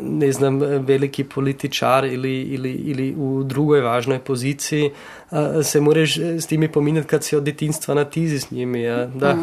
[0.00, 4.90] ne znam, veliki političar ili, ili, ili u drugoj važnoj poziciji
[5.30, 8.88] a, se moraš s timi pominjati kad si od detinstva na tizi s njimi.
[8.88, 9.36] A, da.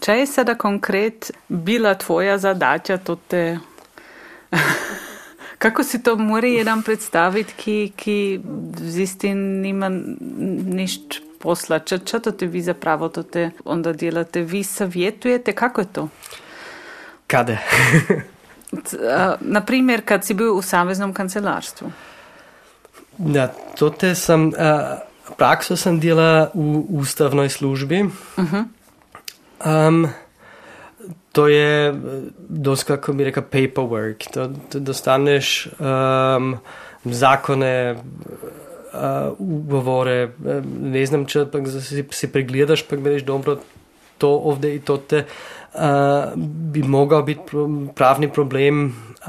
[0.00, 3.58] Če je sada konkret bila tvoja zadaća, to te...
[5.58, 8.40] Kako si to mora jedan predstaviti, ki, ki
[8.76, 11.78] z istim nima ništa posla?
[11.78, 14.42] Če, če to te vi zapravo to te onda delate?
[14.42, 15.52] Vi savjetujete?
[15.52, 16.08] Kako je to?
[17.26, 17.58] Kade?
[19.40, 21.90] Naprimer, kad si bil v saveznom kancelarstvu.
[23.18, 25.00] Da, to te sam, a,
[25.36, 28.04] prakso sam dela u ustavnoj službi.
[29.64, 30.08] Um,
[31.32, 31.94] to je
[32.48, 34.30] dost, kako bi rekao, paperwork.
[34.32, 36.56] To, to dostaneš um,
[37.04, 40.30] zakone, uh, ugovore,
[40.82, 43.58] ne znam, če pa si, si pregledaš, pa vidiš dobro,
[44.18, 45.57] to ovdje i to te uh,
[46.46, 47.40] bi mogao biti
[47.94, 49.26] pravni problem, uh,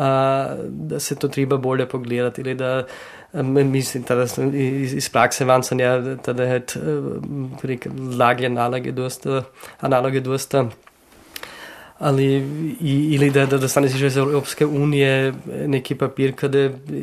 [0.69, 2.85] da se to treba bolje pogledati da
[3.33, 9.43] um, mislim, sam iz, iz prakse van sam ja tada je uh, laglje naloge dosta,
[9.79, 10.65] analoge dosta.
[11.99, 12.25] Ali
[12.79, 15.33] ili da, da dostaneš iz Evropske unije
[15.65, 16.33] neki papir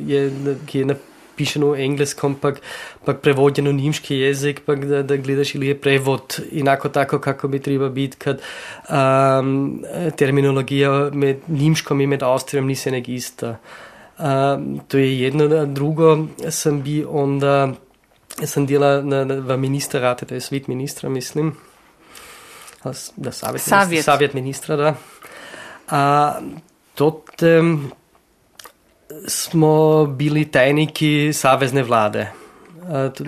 [0.07, 0.33] je,
[0.66, 2.61] ki je napišen v engleskom, pak,
[3.05, 7.49] pak prevođen u nimški jezik, pak da, da gledaš ili je prevod inako tako kako
[7.49, 9.85] bi treba biti, kad um,
[10.16, 13.57] terminologija med nimškom i med Avstrijom nisi nek ista.
[14.18, 17.75] Um, to je jedno, drugo sam bi onda
[18.44, 21.55] sam dela na, na, v ministerate, to je svet ministra, mislim.
[23.16, 23.90] Da, savjet, Savjet.
[23.90, 24.94] Ministra, savjet ministra, da.
[25.88, 26.40] A,
[26.94, 27.92] tot um,
[29.28, 32.26] smo bili tajniki savezne vlade.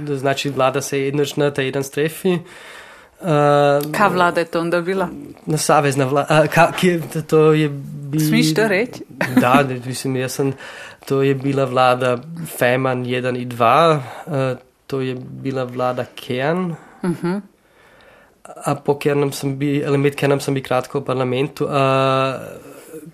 [0.06, 2.38] To znači vlada se jednoč na taj jedan strefi.
[3.20, 5.08] A, Kaj vlada je to onda bila?
[5.46, 6.46] Na savezna vlada.
[6.46, 7.68] Ka, ki, to- je
[8.10, 8.20] bi...
[8.20, 9.04] Smiš to reći?
[9.40, 10.52] Da, mislim, jaz sem,
[11.06, 12.18] to je bila vlada
[12.58, 16.74] Feman 1 in 2, uh, to je bila vlada Kern.
[17.04, 17.36] Mhm.
[18.64, 21.72] A po Kernem sem bil, ali med Kernem sem bil kratko v parlamentu, uh,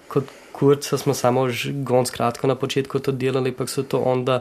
[0.09, 0.25] kot
[0.55, 4.41] kurca smo samo že gonc kratko na početku to delali, pa so to onda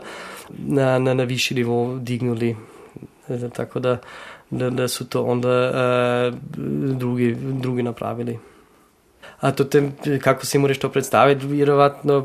[0.49, 2.55] na, na, na višji nivo dignuli.
[3.29, 3.97] Eh, Tako da,
[4.49, 6.39] da, da so to onda uh,
[6.97, 8.39] drugi, drugi napravili.
[9.43, 9.91] A to tem,
[10.23, 12.21] kako si moraš to predstaviti, vjerovatno,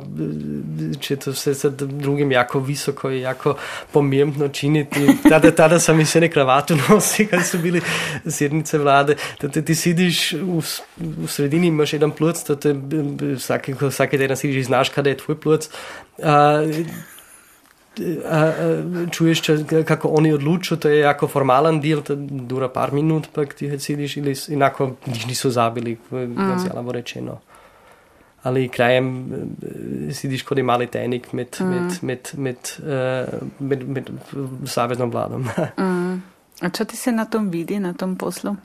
[1.00, 3.56] če to vse sa drugim jako visoko i jako
[3.92, 5.06] pomembno činiti.
[5.28, 7.80] Tada, tada sam i sve ne kravatu nosi kad su bili
[8.26, 9.16] sjednice vlade.
[9.40, 10.62] Da te ti sidiš u,
[11.24, 12.74] u sredini, imaš jedan pluc, to te
[13.38, 15.68] svaki, svaki dan sidiš i znaš kada je tvoj pluc.
[16.22, 16.62] A,
[18.24, 19.56] a, a, čuješ, če,
[19.86, 24.16] kako oni odlučuju, to je jako formalan del, to dura par minut, pa ti sediš
[24.16, 24.92] ili inako
[25.26, 26.90] niso zabili, mm.
[26.90, 27.40] rečeno.
[28.42, 29.26] Ali krajem
[30.12, 31.66] sediš kot mali tajnik med, mm.
[31.66, 34.10] med, med, med, uh, med, med
[34.66, 35.48] saveznom vladom.
[35.78, 36.22] mm.
[36.60, 38.56] A čo ti se na tom vidi, na tom poslu?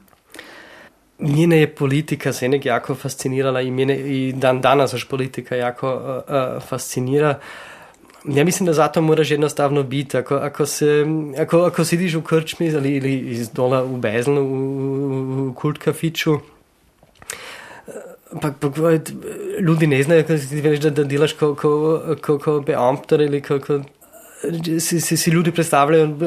[1.19, 5.93] Njene je politika se nek jako fascinirala i, mene, i dan danas još politika jako
[5.95, 7.29] uh, uh, fascinira.
[7.29, 7.72] Uh,
[8.25, 10.17] Ja mislim, da zato moraš enostavno biti.
[10.17, 11.05] Ako, ako, se,
[11.39, 16.37] ako, ako sediš v krčmi ali, ali iz dola v Bezlu, v, v, v kultkafiču,
[18.41, 18.91] pa, pa
[19.59, 20.23] ljudi ne znajo,
[20.81, 21.71] da, da delaš kot ko,
[22.21, 23.69] ko, ko beamter ali kot
[24.79, 26.17] si, si, si ljudi predstavljajo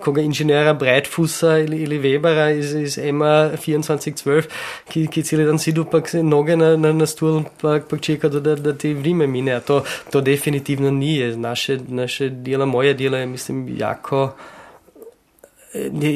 [0.00, 4.48] kot inženirja Bradfusa ali, ali Webera iz, iz EMA 2412,
[4.88, 8.28] ki, ki cel dan sedi, pa se noge na, na, na stol, pa, pa čeka,
[8.28, 9.60] da, da ti vrime mine.
[9.66, 11.12] To, to definitivno ni.
[11.36, 14.32] Naše, naše delo, moje delo je, mislim, jako.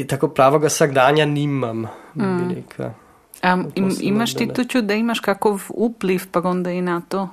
[0.09, 1.87] Tako pravega vsakdanja nimam.
[2.15, 2.53] Mm.
[3.45, 7.29] Um, im, imaš ti to čudo, da imaš kakov vpliv pa onda i na to,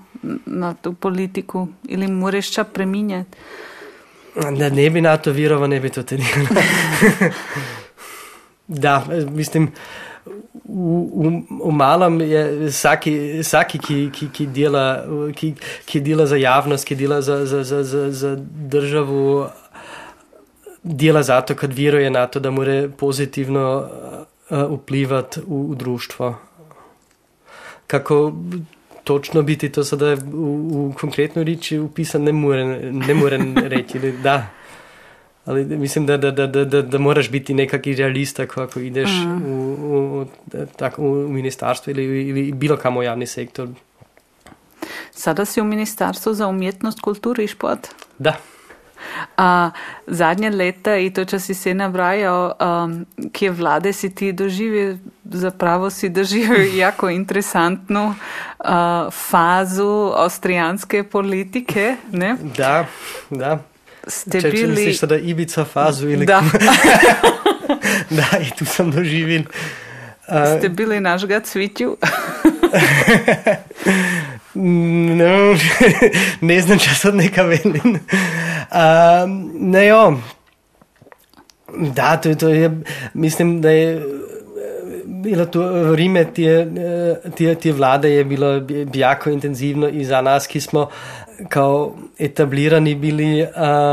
[0.45, 3.37] na to politiku ili moraš ča preminjati?
[4.35, 6.45] Da ne bi na to vjerovao, ne bi to trenirao.
[8.67, 9.71] da, mislim,
[10.65, 15.53] u, u, u malom je svaki, svaki ki, ki, ki, dela, ki,
[15.85, 19.45] ki dela za javnost, ki dela za, za, za, za, za državu,
[20.83, 23.89] dela zato, kad vjeruje na to, da mora pozitivno
[24.49, 26.35] uh, vplivati u, u društvo.
[27.87, 28.33] Kako
[29.03, 30.37] točno biti to sada u,
[30.73, 32.31] u konkretnoj riči upisan ne
[33.13, 34.47] morem, ne reći, da.
[35.45, 39.51] Ali mislim da, da, da, da, da moraš biti nekakvi realist ako, ako ideš mm.
[39.51, 40.25] u, u,
[40.75, 43.69] tak, u ministarstvo ili, ili bilo kamo u javni sektor.
[45.11, 47.87] Sada si u ministarstvu za umjetnost, kulturu i šport?
[48.19, 48.37] Da.
[49.37, 49.71] A
[50.07, 55.89] zadnje leta i to, če si se nabrajal, um, kje vlade si ti doživio, zapravo
[55.89, 58.15] si doživio jako interesantnu uh,
[59.11, 62.35] fazu austrijanske politike, ne?
[62.57, 62.85] Da,
[63.29, 63.59] da.
[64.07, 64.61] Ste če, bili...
[64.61, 66.25] Če misliš sada Ibica fazu ili...
[66.25, 66.41] Da.
[68.09, 69.43] da, i tu sam doživio.
[70.27, 71.97] Uh, Ste bili našega cvitju?
[74.55, 75.55] no,
[76.49, 77.97] ne znam, če sad neka velim.
[78.69, 79.37] Um,
[79.73, 80.03] ne, jo.
[81.95, 82.69] Da, to, to je,
[83.13, 84.01] mislim, da je
[85.23, 88.61] bilo to v Rime, te, te vlade je bilo
[88.93, 90.89] jako intenzivno i za nas, ki smo
[91.49, 93.47] kao etablirani bili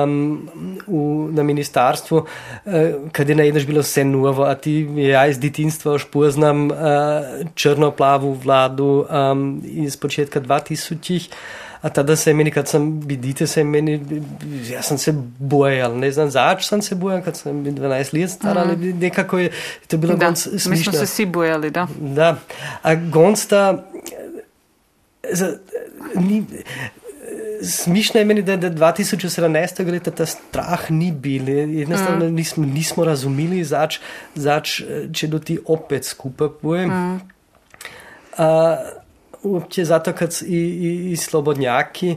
[0.05, 0.49] um,
[0.87, 2.73] u, na ministarstvu, uh,
[3.13, 6.77] kad je najednoš bilo vse novo, a ti ja iz detinstva još poznam uh,
[7.55, 11.29] črno-plavu vladu um, iz početka 2000-ih,
[11.81, 14.01] a tada se meni, kad sam, vidite se meni,
[14.71, 18.55] ja sam se bojal, ne znam zač sam se bojal, kad sam 12 let star,
[18.57, 18.59] mm.
[18.59, 19.51] ali nekako je
[19.87, 20.71] to bilo da, gonc smišno.
[20.71, 21.87] Mi smo se svi bojali, da.
[22.01, 22.37] Da,
[22.83, 23.85] a gonsta,
[25.33, 25.57] za,
[26.15, 26.45] ni,
[27.63, 29.91] smišno je meni, da, da 2017.
[29.91, 31.49] leta ta strah ni bil.
[31.49, 32.35] Jednostavno mm.
[32.35, 34.01] nismo, nismo razumeli, zač,
[34.35, 34.81] zač,
[35.13, 36.91] če do ti opet skupaj pojem.
[36.91, 37.21] Mm.
[38.41, 42.17] Uh, zato, ker so i, i, i slobodnjaki.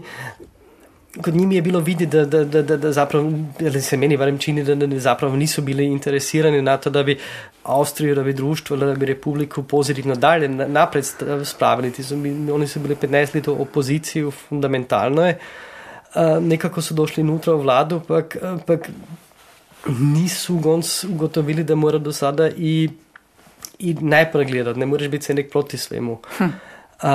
[1.22, 4.38] Kod njimi je bilo videti, da, da, da, da, da zapravo, ali se meni varem
[4.38, 7.20] čini, da, da zapravo niso bili interesirani na to, da bi
[7.64, 11.06] Avstrijo, da bi društvo, da bi republiku pozitivno dalje napred
[11.46, 12.04] spravili.
[12.04, 12.16] So,
[12.54, 15.38] oni so bili 15 let v opoziciji, fundamentalno je.
[16.16, 18.90] Uh, nekako so došli nutra v vladu, ampak, ampak
[20.00, 22.90] niso gonc ugotovili, da mora do sada i,
[23.80, 26.20] i najprej gledati, ne moreš biti se nek proti svemu.
[26.38, 26.44] Hm.
[26.44, 27.10] Uh,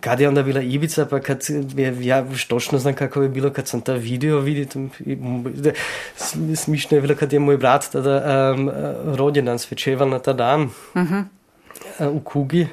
[0.00, 1.40] kad je onda bila Ibica, pa kad
[1.76, 4.66] je, ja točno znam kako je bilo kad sam ta video vidio,
[6.54, 8.70] smišno je bilo kad je moj brat tada um,
[9.04, 11.24] rođendan svečeval na ta dan uh -huh.
[11.98, 12.66] uh, u Kugi,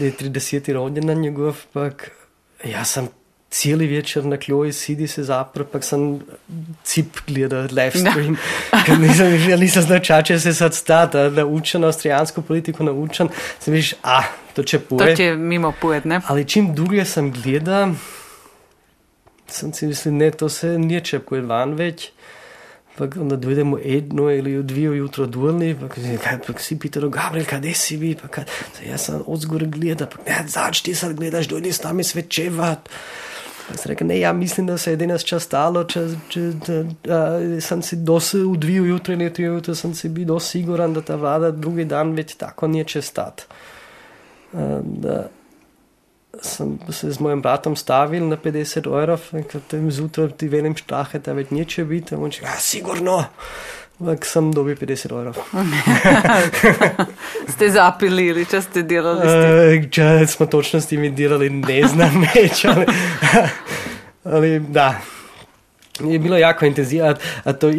[0.00, 0.72] je 30.
[0.72, 2.10] rođendan njegov, pak
[2.64, 3.08] ja sam
[3.50, 6.20] cijeli večer na kloji sidi se zapr, pak sam
[6.82, 8.36] cip gledal live stream,
[8.86, 13.28] ker nisem, ja nisem znal čače se sad stati, da učen austrijansko politiko naučen,
[13.60, 14.22] sem viš, a,
[14.54, 15.14] to če poje.
[15.14, 16.20] To če mimo poje, ne?
[16.30, 17.96] Ali čim dulje sem gledal,
[19.50, 22.10] sem si mislil, ne, to se nije če poje van več,
[22.94, 27.74] pa onda dojdemo jedno ili dvije ujutro dolni, pa kaj, pa si pitao, Gabriel, kade
[27.74, 28.46] si vi, pa kaj,
[28.86, 32.90] ja sam od zgore gleda, pa ne, zač ti sad gledaš, dojdi s nami svečevat.
[33.64, 36.80] Pa sem rekel, ne, ja mislim, da se je danes čas stalo, če, če da,
[37.08, 37.20] da,
[37.64, 41.00] sem si dosti v dvije ujutro ili tri ujutro, sem si bil dosti siguran, da
[41.00, 43.46] ta vlada drugi dan već tako neće stat.
[44.54, 45.28] Da,
[46.42, 51.20] sem se z mojim bratom stavil na 50 evrov, ker tam zjutraj ti velim štahe,
[51.22, 52.14] da več neče biti.
[52.14, 53.22] On reče, ja, sigurno.
[54.00, 55.38] Ampak sem dobil 50 evrov.
[57.54, 59.22] ste zapilili, če ste delali?
[59.22, 62.64] Uh, če smo točno s temi delali, ne znam več.
[62.70, 62.86] Ali,
[64.34, 64.88] ali, da,
[66.02, 67.14] je bilo jako intenzivno.
[67.62, 67.70] To,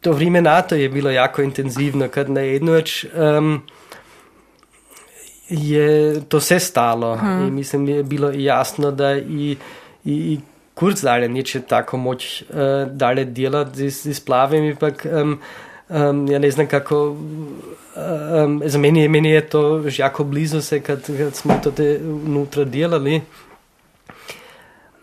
[0.00, 3.02] to vrijeme NATO je bilo jako intenzivno, kad na jednu več.
[3.10, 3.64] Um,
[5.48, 7.16] je to vse stalo.
[7.16, 7.46] Hmm.
[7.46, 9.56] In mislim, je bilo jasno, da i,
[10.04, 10.40] i, i
[10.74, 12.56] kurz dalje neće tako moć uh,
[12.92, 14.64] dalje delati z, z plavim.
[14.64, 15.40] Ipak, um,
[15.88, 17.16] um, ja ne znam kako,
[18.44, 22.64] um, za meni, meni je to jako blizu se, kad, kad smo to te unutra
[22.64, 23.20] delali.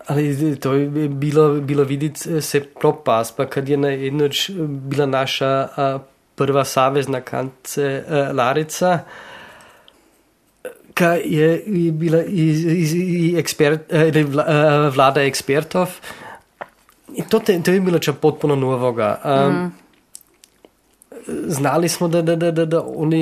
[0.08, 5.68] Ali to je bilo, bilo videti se propast, pa kad je na jednoč bila naša
[5.78, 6.02] uh,
[6.36, 9.29] prva savezna kancelarica, uh,
[11.00, 14.24] ki je bila iz, iz, iz ekspert, eh,
[14.96, 16.00] vlada ekspertov.
[17.30, 19.16] To, te, to je bilo če potpuno novoga.
[19.24, 19.72] Um, mm.
[21.56, 23.22] Znali smo, da, da, da, da, da, oni,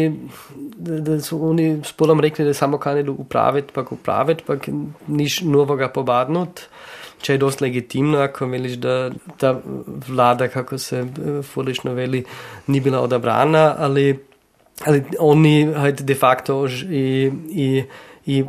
[0.75, 4.55] da, da so oni s polom rekli, da samo kandidu upraviti, pa upraviti, pa
[5.07, 6.67] niš novoga pobadnut.
[7.21, 9.09] Če je dosti legitimno, ako veliš, da
[9.41, 9.55] ta
[10.07, 12.23] vlada, kako se uh, folično veli,
[12.67, 14.11] ni bila odabrana, ali
[14.85, 17.85] ali oni halt de facto i, i,
[18.25, 18.45] i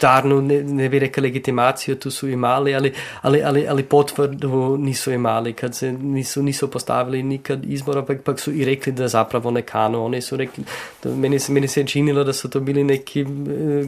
[0.00, 2.92] parlamentarnu, ne, ne bi rekao legitimaciju, tu su imali, ali,
[3.22, 8.40] ali, ali, ali potvrdu nisu imali, kad se nisu, nisu postavili nikad izbora, pak, pak
[8.40, 10.04] su i rekli da zapravo ne kanu.
[10.04, 10.64] Oni su rekli,
[11.04, 13.26] da meni, se, meni se činilo da su to bili neki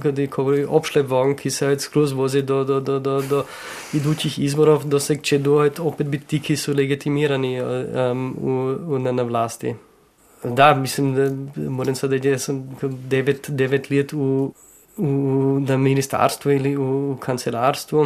[0.02, 0.28] kadi,
[0.68, 3.44] opšle von, ki se skroz vozi do, do, do, do, do
[3.92, 8.98] idućih izborov, do se će dohet opet biti ti, ki su legitimirani um, u, u,
[8.98, 9.74] na, na vlasti.
[10.44, 11.30] Da, mislim, da
[11.70, 12.64] moram reči, da sem
[13.08, 14.50] devet, devet let v, v,
[14.98, 16.82] na ministrstvu ali v,
[17.14, 18.00] v kancelarstvu.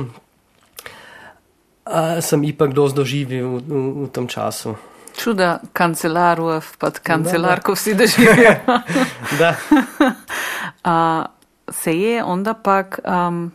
[1.87, 4.77] A sem ipak dosti doživel v, v, v tem času.
[5.17, 8.55] Čuda kancelarov, pa kancelarko vsi doživijo.
[9.41, 9.55] da.
[10.87, 11.27] A,
[11.71, 13.51] se je onda pak um,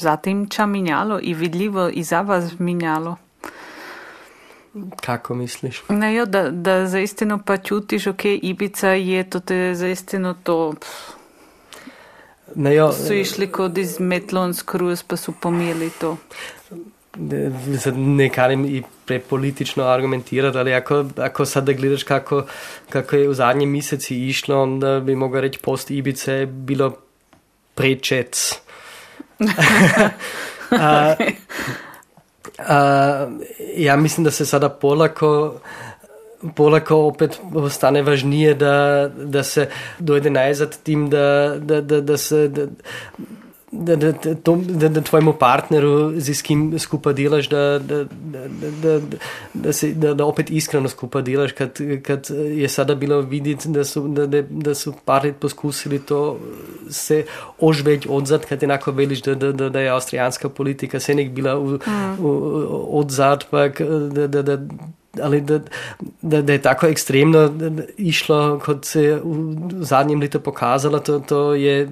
[0.00, 3.16] zatem ča minjalo in vidljivo iza vas minjalo?
[5.00, 5.82] Kako misliš?
[5.88, 10.34] Ne, jo, da, da za istino pa čutiš, ok, Ibica je to te za istino
[10.42, 10.74] to.
[12.54, 16.16] Ne, jo, so išli kot iz Metlons Cruise, pa so pomeli to.
[17.96, 22.44] Ne karim i prepolitično argumentirati, ali ako, ako sada gledaš kako,
[22.90, 26.92] kako je v zadnji meseci išlo, onda bi mogel reči post Ibice bilo
[27.74, 28.60] prečec.
[30.70, 31.34] okay.
[32.58, 33.32] Uh,
[33.76, 35.60] ja, mislim, da se sada polako,
[36.56, 39.68] polako opet postane važnije, da, da se
[39.98, 42.48] dojde najzad tim, da, da, da, da se.
[42.48, 42.66] Da,
[43.96, 48.46] da, da, to, da, da tvojemu partneru, z kim skupaj delaš, da, da, da,
[48.82, 48.94] da,
[49.54, 54.06] da, da, da opet iskreno skupaj delaš, kad, kad je sada bilo videti, da so,
[54.08, 56.38] da, da, da so par let poskusili to
[56.90, 57.24] se
[57.60, 61.54] ožveč odzad, kad enako veliš, da, da, da, da je avstrijanska politika se nek bila
[61.54, 62.16] v, mm.
[62.18, 62.32] v,
[63.02, 64.56] odzad, pa da, da, da
[65.22, 65.60] ali da,
[66.22, 67.52] da, da je tako ekstremno
[67.96, 71.88] išlo, kot se je v zadnjem letu pokazalo, to, to je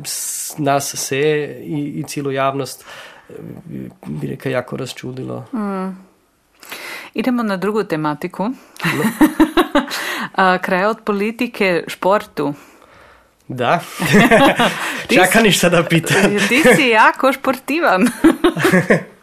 [0.58, 1.22] nas vse
[1.64, 2.84] in, in celo javnost,
[4.06, 5.44] bi rekel, jako razčudilo.
[5.52, 6.06] Mm.
[7.14, 8.50] Idemo na drugo tematiko.
[8.84, 9.04] No.
[10.64, 12.54] Kraj od politike, športu.
[13.48, 13.80] Da,
[15.14, 16.16] čakaniš se da pitam.
[16.48, 18.08] Ti si jako športivan.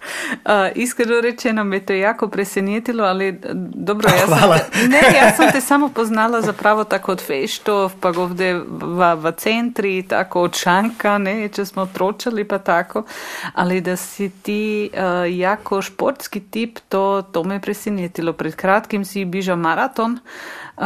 [0.34, 5.62] Uh, iskreno rečeno, me to jako presenetilo, ali dobro, jaz sem, ne, jaz sem te
[5.62, 11.50] samo poznala zapravo tako od feštov, pa ovde v, v centri, tako od šanka, ne,
[11.50, 13.04] če smo otročali pa tako,
[13.54, 18.34] ali da si ti uh, jako športski tip, to, to me presenetilo.
[18.34, 20.20] Pred kratkim si bižal maraton.
[20.78, 20.84] Uh,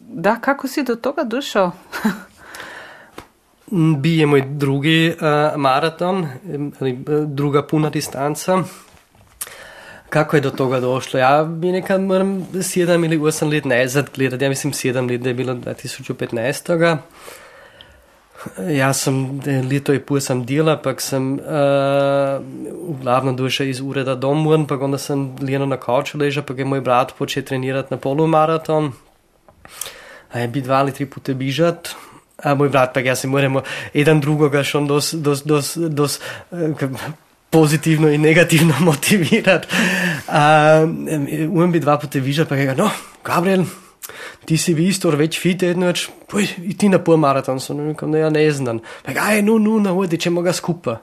[0.00, 1.70] da, kako si do toga došel?
[3.70, 8.62] Bi je moj drugi uh, maraton, uh, druga puna distanca.
[10.08, 11.18] Kako je do tega došlo?
[11.20, 15.28] Ja, bi nekaj moram sedem ali osem let nazad gledati, ja mislim sedem let, da
[15.28, 16.96] je bilo 2015.
[18.68, 19.40] Jaz sem
[19.70, 24.78] leto in pol sem delal, pa sem uh, v glavnem došel iz ureda domov, pa
[24.78, 28.92] onda sem leno na kavču ležal, pa je moj brat počel trenirati na polumaraton.
[30.32, 32.05] A je bi dva ali tri pute bižati.
[32.44, 33.62] A moj brat pa jaz se moramo
[33.94, 36.18] eden drugoga še dos, dos, dos, dos,
[36.50, 37.00] uh,
[37.50, 39.68] pozitivno in negativno motivirati.
[40.28, 40.84] Uh,
[41.48, 42.90] um bi dva pute bižati, pa ga, no,
[43.24, 43.64] Gabriel
[44.44, 46.46] ti si vi isto več fit, jednoč, poj,
[46.78, 48.80] ti na pol maraton, so nekam, da ja ne znam.
[49.06, 51.00] Aj, no, no, na vodi, ćemo ga skupa.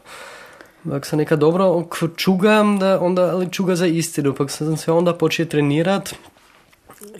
[0.83, 5.13] Pak sam neka dobro čugam, da onda, ali čuga za istinu, pak sam se onda
[5.15, 6.13] počeo trenirat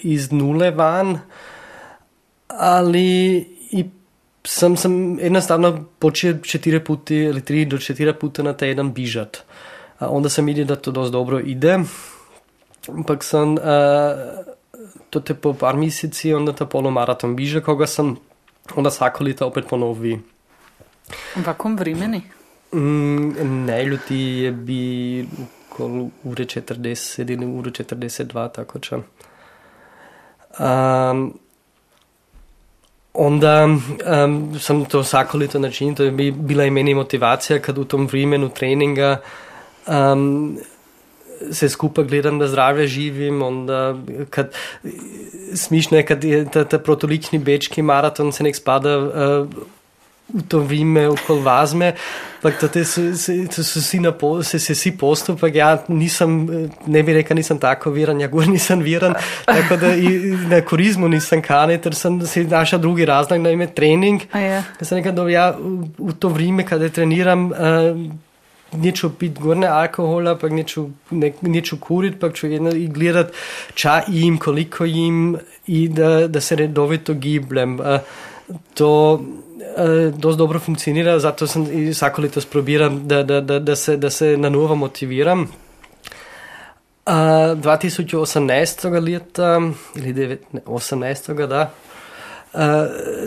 [0.04, 1.20] iz nule van,
[2.48, 3.38] ali
[3.72, 3.86] i
[4.48, 9.38] sam sam jednostavno počeo četiri puti, ili tri do četiri puta na teden bižat.
[10.00, 11.80] A onda sam vidio da to dosta dobro ide,
[13.08, 13.54] pak sam...
[13.54, 13.60] Uh,
[15.10, 18.16] to je po par meseci, onda ta polomaraton biže, koga sam
[18.76, 20.20] onda svako leto opet ponovi.
[21.36, 22.22] V kakom vremeni?
[22.74, 25.28] Mm, ne, ljudi je bi
[25.70, 28.96] okolo ure 40, ili ure 42, tako če.
[30.60, 31.34] Um,
[33.14, 37.78] onda um, sam to vsako leto načinil, to je bi bila i meni motivacija, kad
[37.78, 39.22] u tom vremenu treninga
[39.88, 40.58] um,
[41.52, 43.42] se skupaj gledam, da zdrave živim.
[43.42, 43.96] Onda,
[44.30, 44.54] kad,
[45.56, 49.48] smišno je, kad je ta, ta protolični bečki maraton se nek spada uh,
[50.34, 51.94] v to vime, okol vazme,
[52.42, 56.48] pak to so, se, to so si pol, se, se si postopek, ja nisem,
[56.88, 59.14] ne bi rekel, nisem tako viran, ja gor nisem viran,
[59.46, 63.68] tako da i, na korizmu nisem kane, ter sem si našel drugi razlog, na ime
[63.68, 64.22] trening.
[64.34, 64.64] Ja.
[64.82, 68.32] Sem rekel, da ja, v, v to vrime, kada treniram, uh,
[68.74, 73.32] neću piti gorne alkohola, pa neću, ne, neću kurit, pa ću jedno i gledat
[73.74, 77.80] ča im, koliko im i da, da se redovito gibljem.
[78.74, 79.22] To
[80.14, 84.10] dosta dobro funkcionira, zato sam i svako letos probiram da, da, da, da, se, da
[84.10, 85.48] se na novo motiviram.
[87.06, 89.04] Uh, 2018.
[89.04, 89.62] leta,
[89.96, 91.72] ili 19, da,
[92.54, 92.60] uh,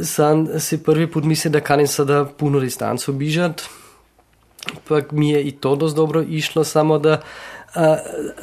[0.03, 3.63] sam si prvi put mislil, da kanim sada puno distanco bižati.
[4.77, 7.21] Ampak mi je i to dosti dobro išlo, samo da
[7.75, 7.83] uh,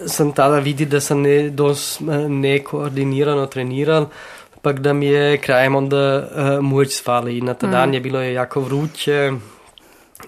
[0.07, 4.05] sem tada videl, da sem ne, dosti uh, nekoordinirano treniral,
[4.63, 7.41] ampak da mi je krajem onda uh, moč svali.
[7.41, 7.71] Na ta mm.
[7.71, 9.31] dan je bilo je jako vruće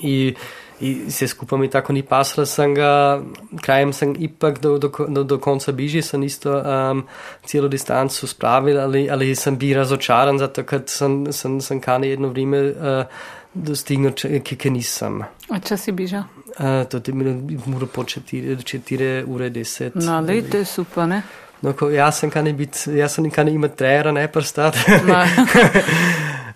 [0.01, 0.35] i,
[0.79, 3.21] i se skupaj mi tako ni pasalo, sem ga,
[3.61, 7.05] krajem sem ipak do, do, do, do konca biži, sem isto um,
[7.45, 12.27] celo distanco spravil, ali, ali sem bil razočaran, zato ker sem, sem, sem kane jedno
[12.27, 13.05] vreme uh,
[13.53, 14.11] dostignuo,
[14.43, 15.23] ki, ki nisem.
[15.49, 16.27] A če si bižal?
[16.59, 19.95] Uh, to ti mora po 4 ure 10.
[19.95, 21.23] No, le, to je super, ne?
[21.65, 24.85] No, ko, jaz sem kane biti, jaz sem kane imati trera, ne pa stati.
[25.07, 25.17] No.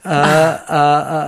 [0.03, 0.19] a,
[0.67, 0.83] a,
[1.17, 1.19] a,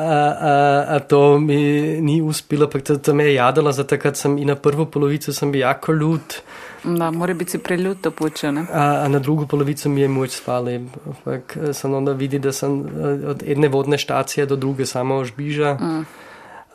[0.49, 1.57] a, a to mi
[2.01, 5.33] ni uspelo, pa to, to me je jadalo, zato ker sem i na prvo polovico
[5.33, 6.37] sem bil jako ljud.
[6.83, 8.65] Da, mora biti preljuto to ne?
[8.73, 10.75] A, a na drugo polovico mi je moč spali.
[11.05, 12.81] Ampak sem onda videl, da sem
[13.27, 15.73] od ene vodne štacije do druge samo žbiža.
[15.73, 16.05] Mm.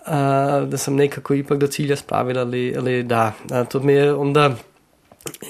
[0.06, 3.32] A, da sem nekako ipak do cilja spravil ali, ali da.
[3.50, 4.50] A, to mi je onda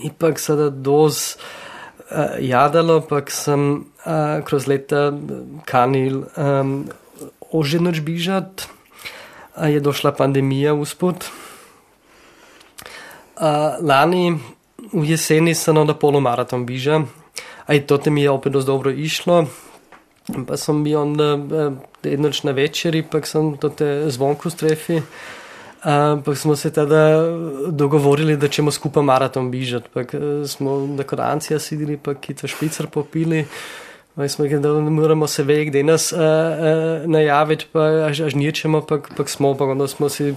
[0.05, 1.37] ipak sada doz
[2.11, 5.11] uh, jadalo, pak sem uh, kroz leta
[5.65, 6.89] kanil um,
[7.53, 8.69] oženo žbižat.
[9.57, 11.25] A je došla pandemija uspod.
[13.37, 14.37] Uh, lani
[14.93, 17.03] v jeseni sem na polomaraton biža,
[17.67, 19.47] a i to mi je opet dosti dobro išlo.
[20.47, 21.73] Pa sem bil onda uh,
[22.03, 25.01] jednoč na večeri, pa sem to te zvonku strefi.
[25.87, 27.23] Ampak smo se tada
[27.69, 29.89] dogovorili, da ćemo skupa maraton bižati.
[29.95, 30.01] Pa
[30.47, 33.47] smo na korancija sidili, pa kita špicar popili.
[34.15, 38.35] Pa smo rekli, da moramo se vek, da nas uh, uh, najaviti, pa až, až
[38.35, 40.35] ničemo, pa, pa smo, pa onda smo si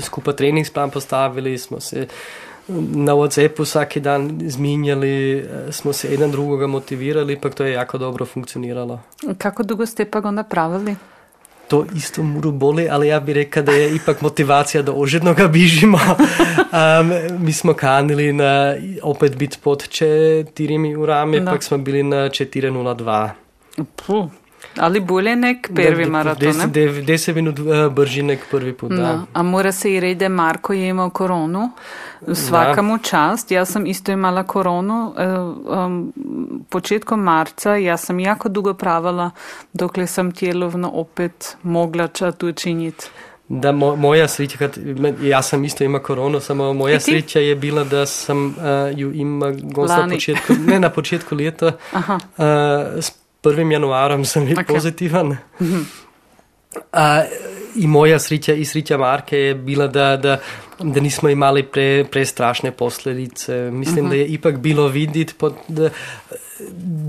[0.00, 2.06] skupaj treningsplan postavili, smo se
[2.94, 8.26] na WhatsAppu vsaki dan zminjali, smo se eden drugoga motivirali, pa to je jako dobro
[8.26, 9.00] funkcioniralo.
[9.38, 10.96] Kako dugo ste pa ga napravili?
[11.70, 15.98] To isto muru boli, ali ja bi rekel, da je ipak motivacija, da ožednoga bižimo.
[16.70, 21.52] Um, mi smo kanili na opet biti pod četirimi urami, no.
[21.52, 23.30] pak smo bili na 4.02.
[23.96, 24.26] Puh.
[24.76, 26.52] Ali bolje nek prvi de, maraton?
[26.52, 28.90] Deset, de, deset minut uh, brži nek prvi put.
[28.90, 29.26] No.
[29.32, 31.70] A mora se i rede, Marko je imao koronu.
[32.32, 33.02] Svakamu da.
[33.02, 33.50] čast.
[33.50, 35.14] Ja sam isto imala koronu.
[35.16, 36.12] Uh, um,
[36.68, 39.30] početkom marca ja sam jako dugo pravala
[39.72, 43.06] dokle sam tjelovno opet mogla to učiniti.
[43.52, 44.78] Da, mo, moja sreća, kad,
[45.22, 48.54] ja sam isto ima koronu, samo moja sreća je bila da sam uh,
[48.98, 49.50] ju ima
[49.88, 52.00] na početku, ne na početku ljeta, uh,
[53.42, 53.72] 1.
[53.72, 54.74] januarjem sem bil okay.
[54.74, 55.36] pozitiven.
[56.92, 57.22] A,
[57.76, 60.38] I moja sreća i sreća Marke je bila da, da,
[60.78, 63.70] da nismo imali pre, prestrašne posljedice.
[63.70, 64.08] Mislim -huh.
[64.08, 65.90] da je ipak bilo vidjeti pod, da,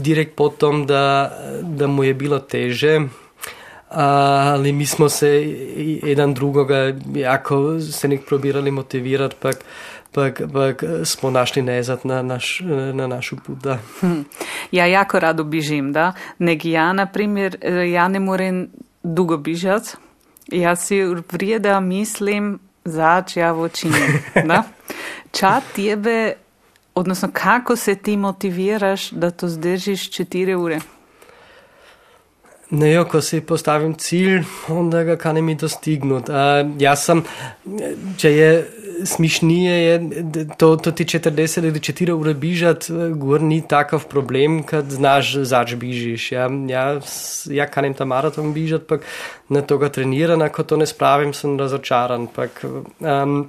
[0.01, 3.01] direkt potom da, da mu je bilo teže.
[3.89, 5.27] Ali mi smo se
[6.03, 9.55] jedan drugoga jako se nek probirali motivirati, pak,
[10.11, 12.61] pak, pak smo našli nezad na, naš,
[12.93, 13.57] na našu put.
[13.57, 13.79] Da.
[13.99, 14.21] Hm.
[14.71, 16.13] Ja jako rado bižim, da.
[16.39, 17.57] Nek ja, na primjer,
[17.91, 18.69] ja ne morem
[19.03, 19.89] dugo bižati.
[20.51, 21.01] Ja si
[21.31, 24.19] vrijeda mislim zač ja v očini.
[25.31, 26.33] Ča tebe,
[26.95, 30.79] odnosno kako se ti motiviraš, da to zdržiš 4 ure?
[32.71, 36.29] Ne, jo, ko si postavim cilj, onda ga kanem i dostignut.
[36.29, 37.23] A, ja sam,
[38.17, 38.51] če je
[39.05, 40.25] smišnije, je,
[40.57, 42.85] to, to ti 40 ili 4 ure bižat,
[43.15, 46.31] gor ni takav problem, kad znaš zač bižiš.
[46.31, 46.99] Ja, ja,
[47.45, 49.01] ja kanem ta maraton bižat, pak
[49.49, 52.27] na toga treniran, ako to ne spravim, sam razočaran.
[52.27, 52.65] Pak,
[52.99, 53.47] um,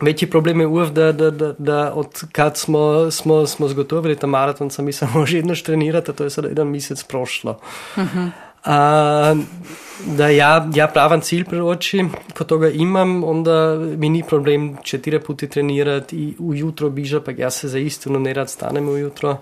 [0.00, 4.26] Večji problem je uvijek, da, da, da, da od kad smo, smo, smo zgotovili ta
[4.26, 7.58] maraton, sam mi samo že jedno trenirati, to je sada jedan mesec prošlo.
[7.96, 8.30] Uh -huh.
[8.64, 12.04] Da ja, ja pravan cilj preoči,
[12.36, 17.50] ko toga imam, onda mi ni problem četiri puti trenirati i ujutro biža, pa ja
[17.50, 19.38] se za istinu ne rad stanem ujutro.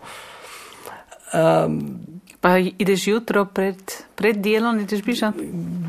[1.35, 1.99] Um,
[2.41, 3.77] pa ideš jutro pred,
[4.15, 5.33] pred delom, ideš biža?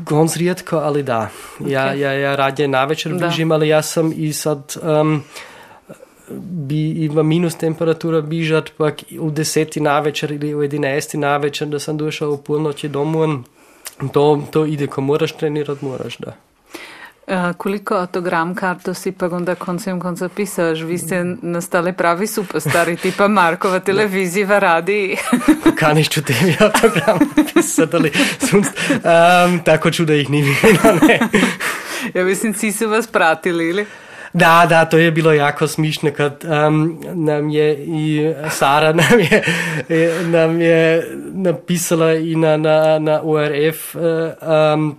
[0.04, 1.28] Gonz rijetko, ali da.
[1.58, 1.70] Okay.
[1.70, 4.76] Ja, ja, ja radije na večer bižim, ali ja sam i sad...
[4.82, 5.22] Um,
[6.40, 11.68] bi ima minus temperatura bižati, pa v deseti na večer ali v enajsti na večer,
[11.68, 13.42] da sem došel v polnoči domov.
[14.12, 16.16] To, to ide, ko moraš trenirati, moraš.
[16.16, 16.36] Da.
[17.28, 20.80] Uh, koliko autogram karto si pa onda koncem konca pisaš?
[20.80, 25.16] Vi ste nastali pravi superstari, tipa Markova televizija, v radiji.
[25.78, 27.18] Kaj niš čutim autogram
[27.54, 27.96] pisati?
[27.96, 30.94] Um, tako čuda jih ni bilo.
[32.14, 33.86] ja mislim, si su vas pratili ili?
[34.32, 39.42] Da, da, to je bilo jako smišno, kad um, nam je i Sara nam je,
[40.24, 44.96] nam je napisala i na, na, na URF um,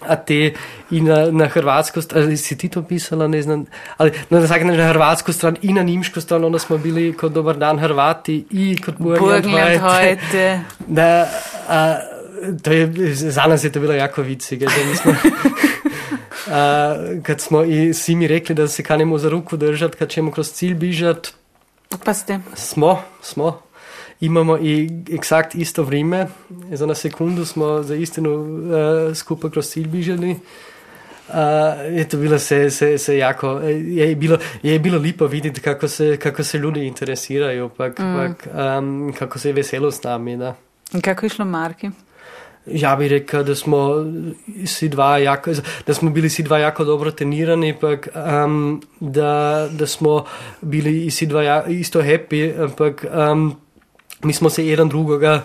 [0.00, 0.52] a te
[0.90, 3.64] i na, na hrvatsku stran, ali si ti to pisala, ne znam,
[3.96, 7.56] ali na, na, na hrvatsku stran i na nimšku stran, onda smo bili kod Dobar
[7.56, 10.60] dan Hrvati i kod Burgenland Hojte.
[10.86, 11.28] Da,
[11.68, 11.96] a,
[12.62, 15.14] to je, za nas je to bilo jako vicige, da mi smo...
[16.46, 20.30] Uh, kad smo i svi mi rekli da se kanemo za ruku držati, kad ćemo
[20.30, 21.28] kroz cilj bižat.
[22.04, 22.40] Pa ste.
[22.54, 23.60] Smo, smo.
[24.20, 26.26] Imamo i eksakt isto vrijeme.
[26.72, 30.30] Za na sekundu smo za istinu uh, skupa kroz cilj bižali.
[31.28, 31.34] Uh,
[31.90, 36.16] je to bilo se, se, se jako, je bilo, je bilo lipo vidjeti kako se,
[36.16, 38.14] kako se ljudi interesiraju, pak, mm.
[38.16, 40.36] pak, um, kako se je veselo s nami.
[40.36, 40.54] Da.
[41.02, 41.90] Kako je išlo Marki?
[42.66, 44.04] Ja bih rekao da smo
[45.22, 45.50] jako,
[45.86, 48.08] da smo bili si dva jako dobro trenirani, ampak
[48.44, 50.24] um, da, da smo
[50.60, 53.56] bili si dva ja, isto happy, ampak um,
[54.22, 55.42] mi smo se jedan drugoga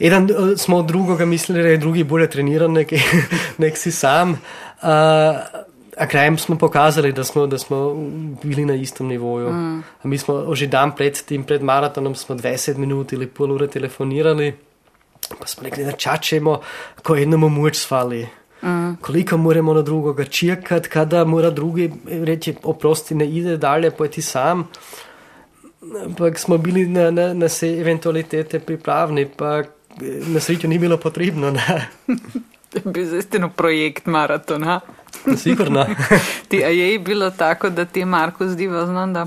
[0.00, 2.92] Jedan smo od drugoga mislili da je drugi bolje treniran nek,
[3.62, 4.38] nek si sam, uh,
[5.98, 7.94] a krajem smo pokazali da smo, da smo
[8.42, 9.52] bili na istom nivoju.
[9.52, 9.78] Mm.
[10.02, 13.66] A mi smo že dan pred tim, pred maratonom smo 20 minut ili pol ure
[13.66, 14.54] telefonirali.
[15.40, 16.60] Pa smo rekli, da čačemo,
[17.02, 18.26] ko jednomu muč svali.
[18.62, 18.96] Mm.
[19.00, 21.92] Koliko moramo na drugoga čekati, kada mora drugi
[22.24, 24.68] reči, oprosti, ne ide dalje, pojdi sam.
[26.18, 29.62] Pa smo bili na, na, na vse eventualitete pripravni, pa
[30.26, 31.52] na srečo ni bilo potrebno.
[32.84, 34.80] Bil je zaistino projekt maratona.
[35.36, 35.86] Sigurno.
[36.48, 39.26] Ti, je bilo tako, da ti je Marko zdival znam, da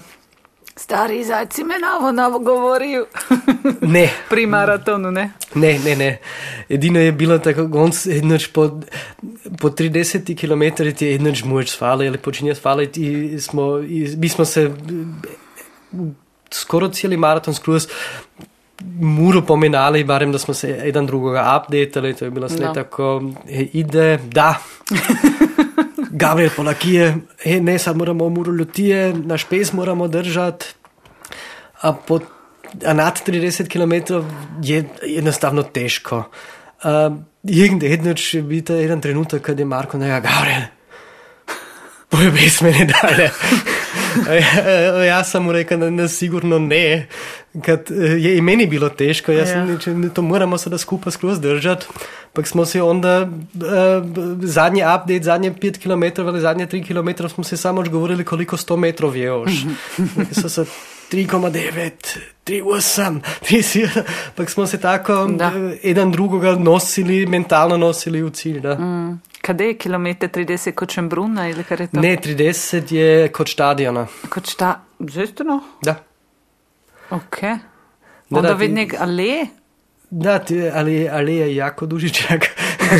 [0.75, 3.05] Stari zajci me novo, novo govorijo.
[3.95, 4.09] ne.
[4.29, 5.31] Pri maratonu, ne?
[5.55, 6.17] Ne, ne, ne.
[6.69, 8.79] Edino je bilo tako, gonc, enoč po,
[9.59, 13.39] po 30 km ti je enoč moč svali, ali počinja svaliti.
[13.39, 13.77] Smo,
[14.17, 14.71] mi smo se
[16.51, 17.87] skoro cijeli maraton skruz
[18.99, 22.73] muro pomenali, barem da smo se jedan drugoga updatali, to je bilo sve no.
[22.73, 23.21] tako,
[23.73, 24.55] ide, da.
[26.13, 30.65] Gabriel Polakije, he, ne samo moramo muro ljutije, naš pes moramo držati,
[31.81, 32.19] a, po,
[32.85, 34.23] a nad 30 km
[34.63, 34.83] je
[35.17, 36.23] enostavno težko.
[37.43, 40.61] Irgendečno će biti jedan trenutak kad je Marko nekaj, Gabriel,
[42.11, 43.29] boje pes me ne dalje.
[45.07, 47.07] ja sam mu da ne, sigurno ne,
[47.65, 47.87] kad
[48.17, 49.69] je i meni bilo teško, ja sam
[50.03, 50.09] ja.
[50.09, 51.85] to moramo sada skupa skroz držati.
[52.33, 53.29] Pa smo se onda, uh,
[54.41, 58.75] zadnji update, zadnje 5 km ali zadnje 3 km smo se samo govorili koliko 100
[58.75, 59.51] metrov je još.
[60.41, 60.65] so se
[61.11, 61.91] 3,9,
[62.45, 64.03] 3,8, 3,7.
[64.27, 65.45] Ampak smo se tako Da.
[65.47, 68.59] eh, eden drugega nosili, mentalno nosili v cilj.
[68.59, 68.75] Da.
[68.75, 69.19] Mm.
[69.41, 71.99] Kaj je kilometer 30 kot Šembruna ali kar je to?
[71.99, 74.07] Ne, 30 je kot stadiona.
[74.29, 75.59] Kot šta, žestno?
[75.81, 75.95] Da.
[77.11, 77.41] Ok.
[77.41, 77.59] Da,
[78.31, 79.47] Onda da, ti- vidnik ale,
[80.09, 82.45] Da, ti, ali, ali je jako dužičak.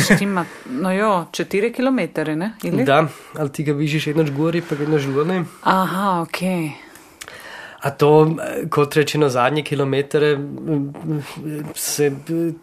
[0.06, 0.44] štima,
[0.82, 1.98] no jo, 4 km,
[2.30, 2.52] ne?
[2.62, 2.84] Ili?
[2.84, 5.44] Da, ali ti ga vidiš enoč gori, pa ga enoč dolje.
[5.62, 6.38] Aha, ok.
[7.82, 8.36] A to,
[8.70, 10.38] kot rečeno, zadnje kilometre
[11.74, 12.12] se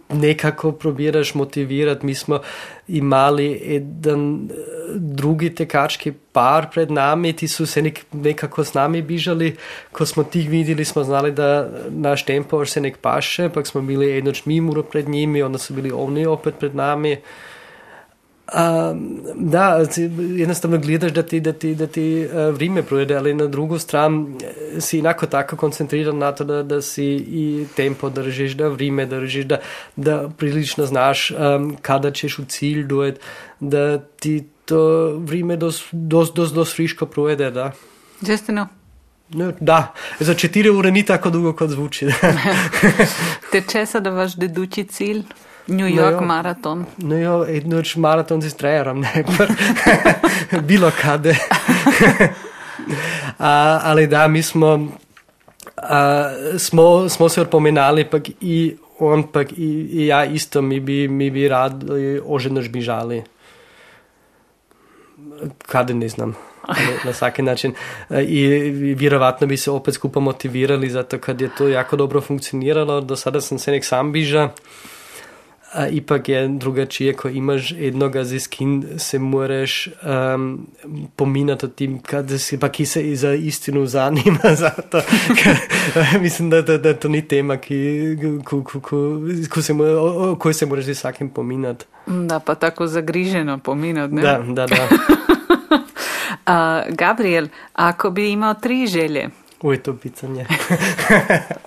[0.10, 2.06] nekako probiraš motivirati.
[2.06, 2.40] Mi smo
[2.88, 4.50] imeli en
[4.96, 9.56] drugi tekački par pred nami, ti so se nek, nekako z nami bižali.
[9.92, 14.18] Ko smo tih videli, smo znali, da naš tempo se nek paše, pa smo bili
[14.18, 17.18] enoč mimo pred njimi, onda so bili oni opet pred nami.
[18.54, 19.86] Um, da,
[20.36, 24.36] jednostavno gledaš, da ti, da ti, da ti uh, vrijeme projede, ali na drugu stran
[24.44, 29.06] eh, si enako tako koncentriran na to, da, da si i tempo držiš, da vrijeme
[29.06, 29.58] držiš, da,
[29.96, 33.20] da prilično znaš um, kada ćeš u cilj dojet,
[33.60, 37.72] da ti to vrijeme dos, dos, dos, dos friško projede, da.
[38.28, 38.68] Žestno.
[39.30, 42.08] No, da, za četiri ure ni tako dugo kot zvuči.
[43.52, 45.24] Te česa da vaš dedući cilj?
[45.68, 46.22] New No York jo.
[46.22, 46.86] maraton.
[46.98, 51.36] No jo, enoč maraton z trejerom, ne, pr- bilo kade.
[53.40, 54.88] a, ali da, mi smo,
[55.78, 61.08] a, smo, smo se opomenali, pak i on, pak i, i ja isto, mi bi,
[61.08, 63.24] mi bi radi oženož bižali.
[65.68, 66.36] Kade ne znam.
[67.06, 67.74] Na svaki način.
[68.10, 73.02] E, I vjerovatno bi se opet skupa motivirali, zato kad je to jako dobro funkcioniralo.
[73.02, 74.50] Do sada sam se nek sam biža.
[75.72, 79.90] A ipak je drugačije, ko imaš jednoga z kim se moraš
[80.34, 80.68] um,
[81.16, 82.00] pominati o tem,
[82.40, 85.02] si pa ki se za istinu zanima za to.
[85.36, 85.58] Ker,
[86.22, 88.98] mislim, da, da, da to ni tema, ki, ko, ko, ko,
[89.50, 91.86] ko se, mo- o, o kojoj se moraš z vsakim pominati.
[92.08, 94.22] Da, pa tako zagriženo pominut, ne?
[94.22, 94.88] Da, da, da.
[96.46, 99.30] A, Gabriel, ako bi imao tri želje,
[99.62, 100.46] Uj, to pitanje.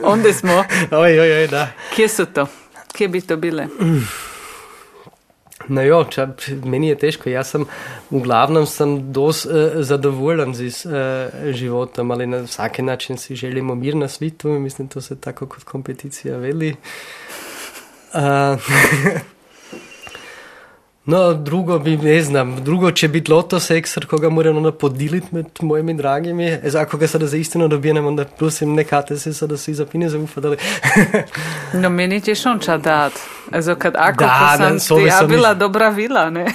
[0.02, 1.68] onda smo, Oj, oj, oj, da.
[1.94, 2.46] kje su to?
[2.92, 3.68] Kje bi to bile?
[5.68, 6.26] No, jo, če,
[6.66, 7.30] meni je težko.
[7.30, 7.66] Jaz sem
[8.10, 13.74] v glavnem sem dosti uh, zadovoljen z uh, životom, ali na vsak način si želimo
[13.74, 14.48] mir na svetu.
[14.58, 16.74] Mislim, to se tako kot kompeticija veli.
[18.12, 18.58] Uh,
[21.04, 25.46] no, drugo bi, ne znam, drugo, če bi loto seksar, koga moram onda podeliti med
[25.60, 29.74] mojimi dragimi, e, ako ga sada za istino dobijem, onda prosim, nekate se sada si
[29.74, 30.48] zapine zaufati.
[31.74, 33.12] No, meni ćeš on ča dat.
[33.52, 36.46] Ezo, kad ako Da, sam da, ja bila iš- dobra vila, ne?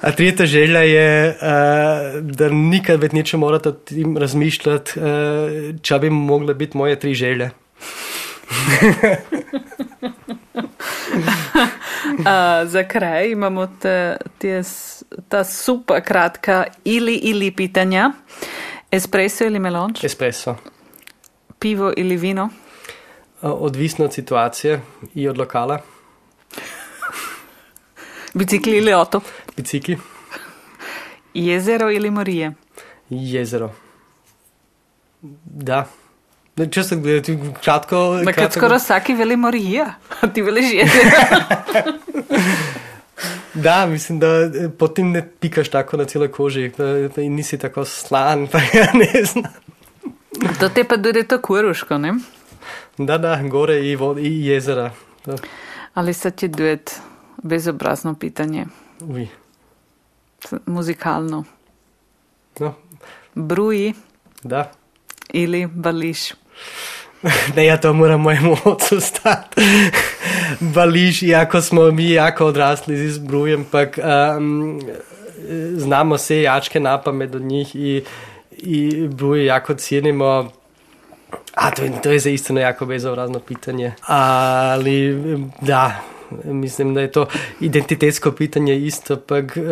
[0.00, 1.36] A tretja želja je, uh,
[2.22, 5.04] da nikad več neče morati o tem razmišljati, uh,
[5.82, 7.50] če bi mogle biti moje tri želje.
[12.26, 14.62] A, za kraj imamo te, te,
[15.28, 18.12] ta super kratka ili ili pitanja.
[18.90, 20.04] Espresso ili melonč?
[20.04, 20.56] Espresso.
[21.58, 22.48] Pivo ili vino?
[23.42, 24.80] Uh, odvisno od situacije
[25.14, 25.78] in od lokala,
[28.34, 29.22] Bicikli ili otok?
[29.56, 29.98] bicikli,
[31.34, 32.52] Jezero ili morije?
[33.10, 33.70] jezero.
[35.44, 35.86] Da.
[36.58, 38.20] Ne, Čisto gledati, kratko.
[38.24, 39.94] Ma kratko- skoro vsaki veli morija,
[40.34, 41.10] ti veliš jezero.
[43.54, 46.72] Da, mislim, da eh, potem ne pikaš tako na celo koži
[47.16, 49.44] in nisi tako slan, pa ja ne znam.
[50.60, 52.14] to te pa dojde to kuruško, ne?
[52.98, 54.90] Da, da, gore i, vod, i jezera.
[55.24, 55.36] To,
[55.94, 57.00] Ali sad će duet
[57.36, 58.66] bezobrazno pitanje,
[59.00, 59.26] uj.
[60.66, 61.44] muzikalno.
[62.60, 62.74] No,
[63.34, 63.94] Bruji
[64.42, 64.70] da.
[65.32, 66.32] ili bališ?
[67.56, 69.62] Ne, ja to moram mojemu ocu stati.
[70.60, 73.98] Bališ, jako smo mi jako odrasli z izbrujem, pak
[74.38, 74.80] um,
[75.74, 78.02] znamo se jačke na pamet od njih i,
[78.52, 80.50] i bruje jako cijenimo.
[81.54, 83.92] A to je, to je zaistino jako bezobrazno pitanje.
[84.06, 85.16] Ali
[85.60, 86.00] da,
[86.44, 87.26] mislim da je to
[87.60, 89.62] identitetsko pitanje isto, pak uh,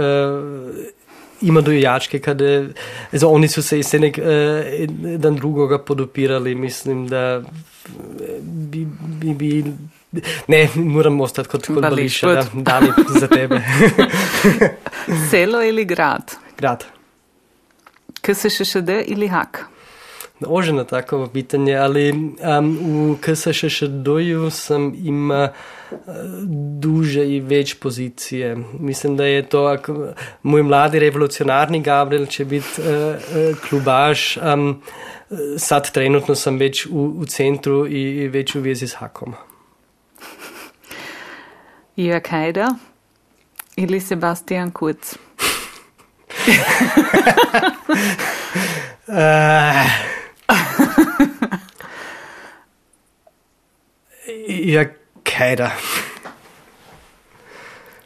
[1.43, 2.65] ima dojačke, kada
[3.13, 4.25] also, oni su se se nek uh,
[5.11, 7.43] jedan drugoga podupirali, mislim da
[8.43, 8.87] bi,
[9.21, 9.65] bi, bi
[10.49, 12.63] ne, moram ostati kod, kod Bališ, Bališa, da.
[12.63, 12.89] Dani,
[13.21, 13.61] za tebe.
[15.31, 16.33] Selo ili grad?
[16.59, 16.85] Grad.
[18.21, 19.76] KSŠD ili hak?
[20.45, 22.67] Ože na tako pitanje, ali um,
[23.15, 25.99] v KSŠ-doju sem ima uh,
[26.81, 28.57] duže i več pozicije.
[28.79, 29.89] Mislim, da je to ak,
[30.43, 34.37] moj mladi revolucionarni Gabriel, če biti uh, uh, klubaš.
[34.37, 34.83] Um,
[35.59, 39.35] sad trenutno sem več v, v centru in več v vezi s Hakom.
[41.97, 42.77] Jörg Haider
[43.77, 45.17] ili Sebastian Kurz?
[49.09, 50.13] uh,
[54.75, 54.91] Jörg
[55.37, 55.73] Haider.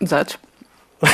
[0.00, 0.38] Zač?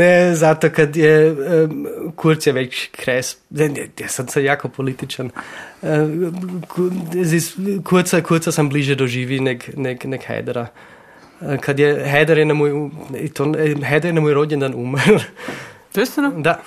[0.00, 1.84] ne, zato, ker je um,
[2.16, 3.34] kurc je več kres.
[3.52, 5.30] Jaz sem se jako političen.
[5.82, 6.32] Uh,
[7.84, 10.68] kurca, kurca sem bliže doživi nek, nek, nek Haidera.
[11.40, 12.72] Uh, kad je Haider je na moj,
[13.34, 13.52] to,
[13.84, 15.20] Haider je na moj rođendan umrl.
[16.04, 16.42] Stvarno?
[16.42, 16.60] Da,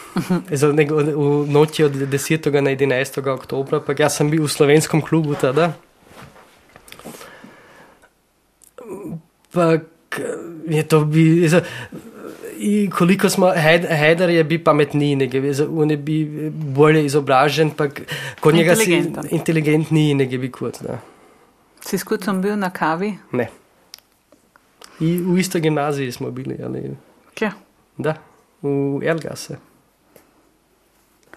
[0.74, 2.62] nek, v noči od 10.
[2.62, 3.20] na 11.
[3.30, 5.74] oktobra, pa jaz sem bil v slovenskem klubu tada.
[9.54, 9.78] Pa
[10.70, 11.62] je to bi, ezo,
[12.58, 13.52] i koliko smo,
[13.90, 15.38] Haider je bi pametniji, nego,
[15.82, 17.88] on je bi bolje izobražen, pa
[18.40, 21.00] kod njega si inteligentniji, nego bi kurz, da.
[21.86, 23.14] Si s kurcem bil na kavi?
[23.32, 23.50] Ne.
[25.00, 26.92] I v istoj gimnaziji smo bili, ali...
[27.34, 27.52] Kje?
[27.98, 28.18] Da,
[28.62, 29.58] v Elgase.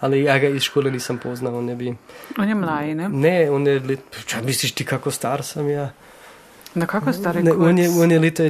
[0.01, 1.95] Ali ja ga iz škole nisam poznao, on je bi...
[2.39, 3.09] On je mlaj, ne?
[3.09, 4.01] Ne, on je, let...
[4.27, 5.93] Ča misliš ti kako star sam ja?
[6.75, 8.43] Da kako star je Ne, on je, on je leto,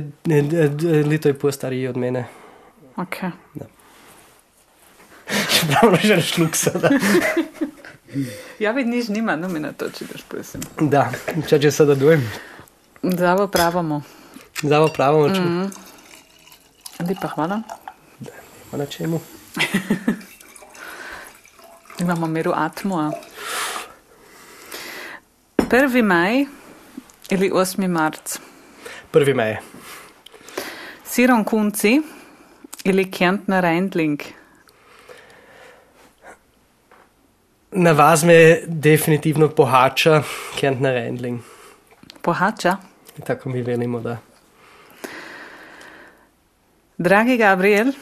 [1.10, 2.24] leto i pol stariji od mene.
[2.96, 3.16] Ok.
[5.26, 6.88] Čeprav ne želiš luksa, da.
[8.58, 10.60] Ja vidi, nič nima, no mi na to čitaš, prosim.
[10.80, 11.10] Da,
[11.48, 12.24] če če sada dujem.
[13.02, 14.02] Zdravo pravamo.
[14.62, 15.70] Zavo pravo, če Mm.
[17.08, 17.62] Lepa hvala.
[18.72, 19.20] Pa na čemu.
[22.00, 22.96] Imamo miru atmu.
[22.96, 23.10] A?
[25.58, 26.02] 1.
[26.02, 26.44] maj
[27.30, 27.88] ili 8.
[27.88, 28.38] marc.
[29.10, 29.60] Prvi meje.
[31.04, 32.00] Siron Kunci
[32.84, 34.20] ili Kjentner Reindling.
[37.72, 40.22] Na vas me definitivno pohača
[40.60, 41.40] Kentner Rendling.
[42.22, 42.76] Pohača.
[43.26, 44.18] Tako mi velimo, da.
[46.98, 47.92] Dragi Gabriel,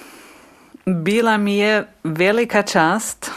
[0.94, 1.72] bila mi je
[2.04, 3.30] velika čast.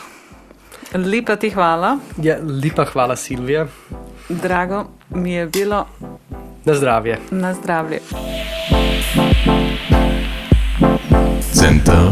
[0.95, 1.97] Lepa ti hvala.
[2.17, 3.67] Ja, lepa hvala Silvija.
[4.29, 5.85] Drago mi je bilo
[6.65, 7.19] Na zdravje.
[7.31, 7.99] na zdravje.
[11.53, 12.09] Center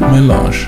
[0.00, 0.58] Melange.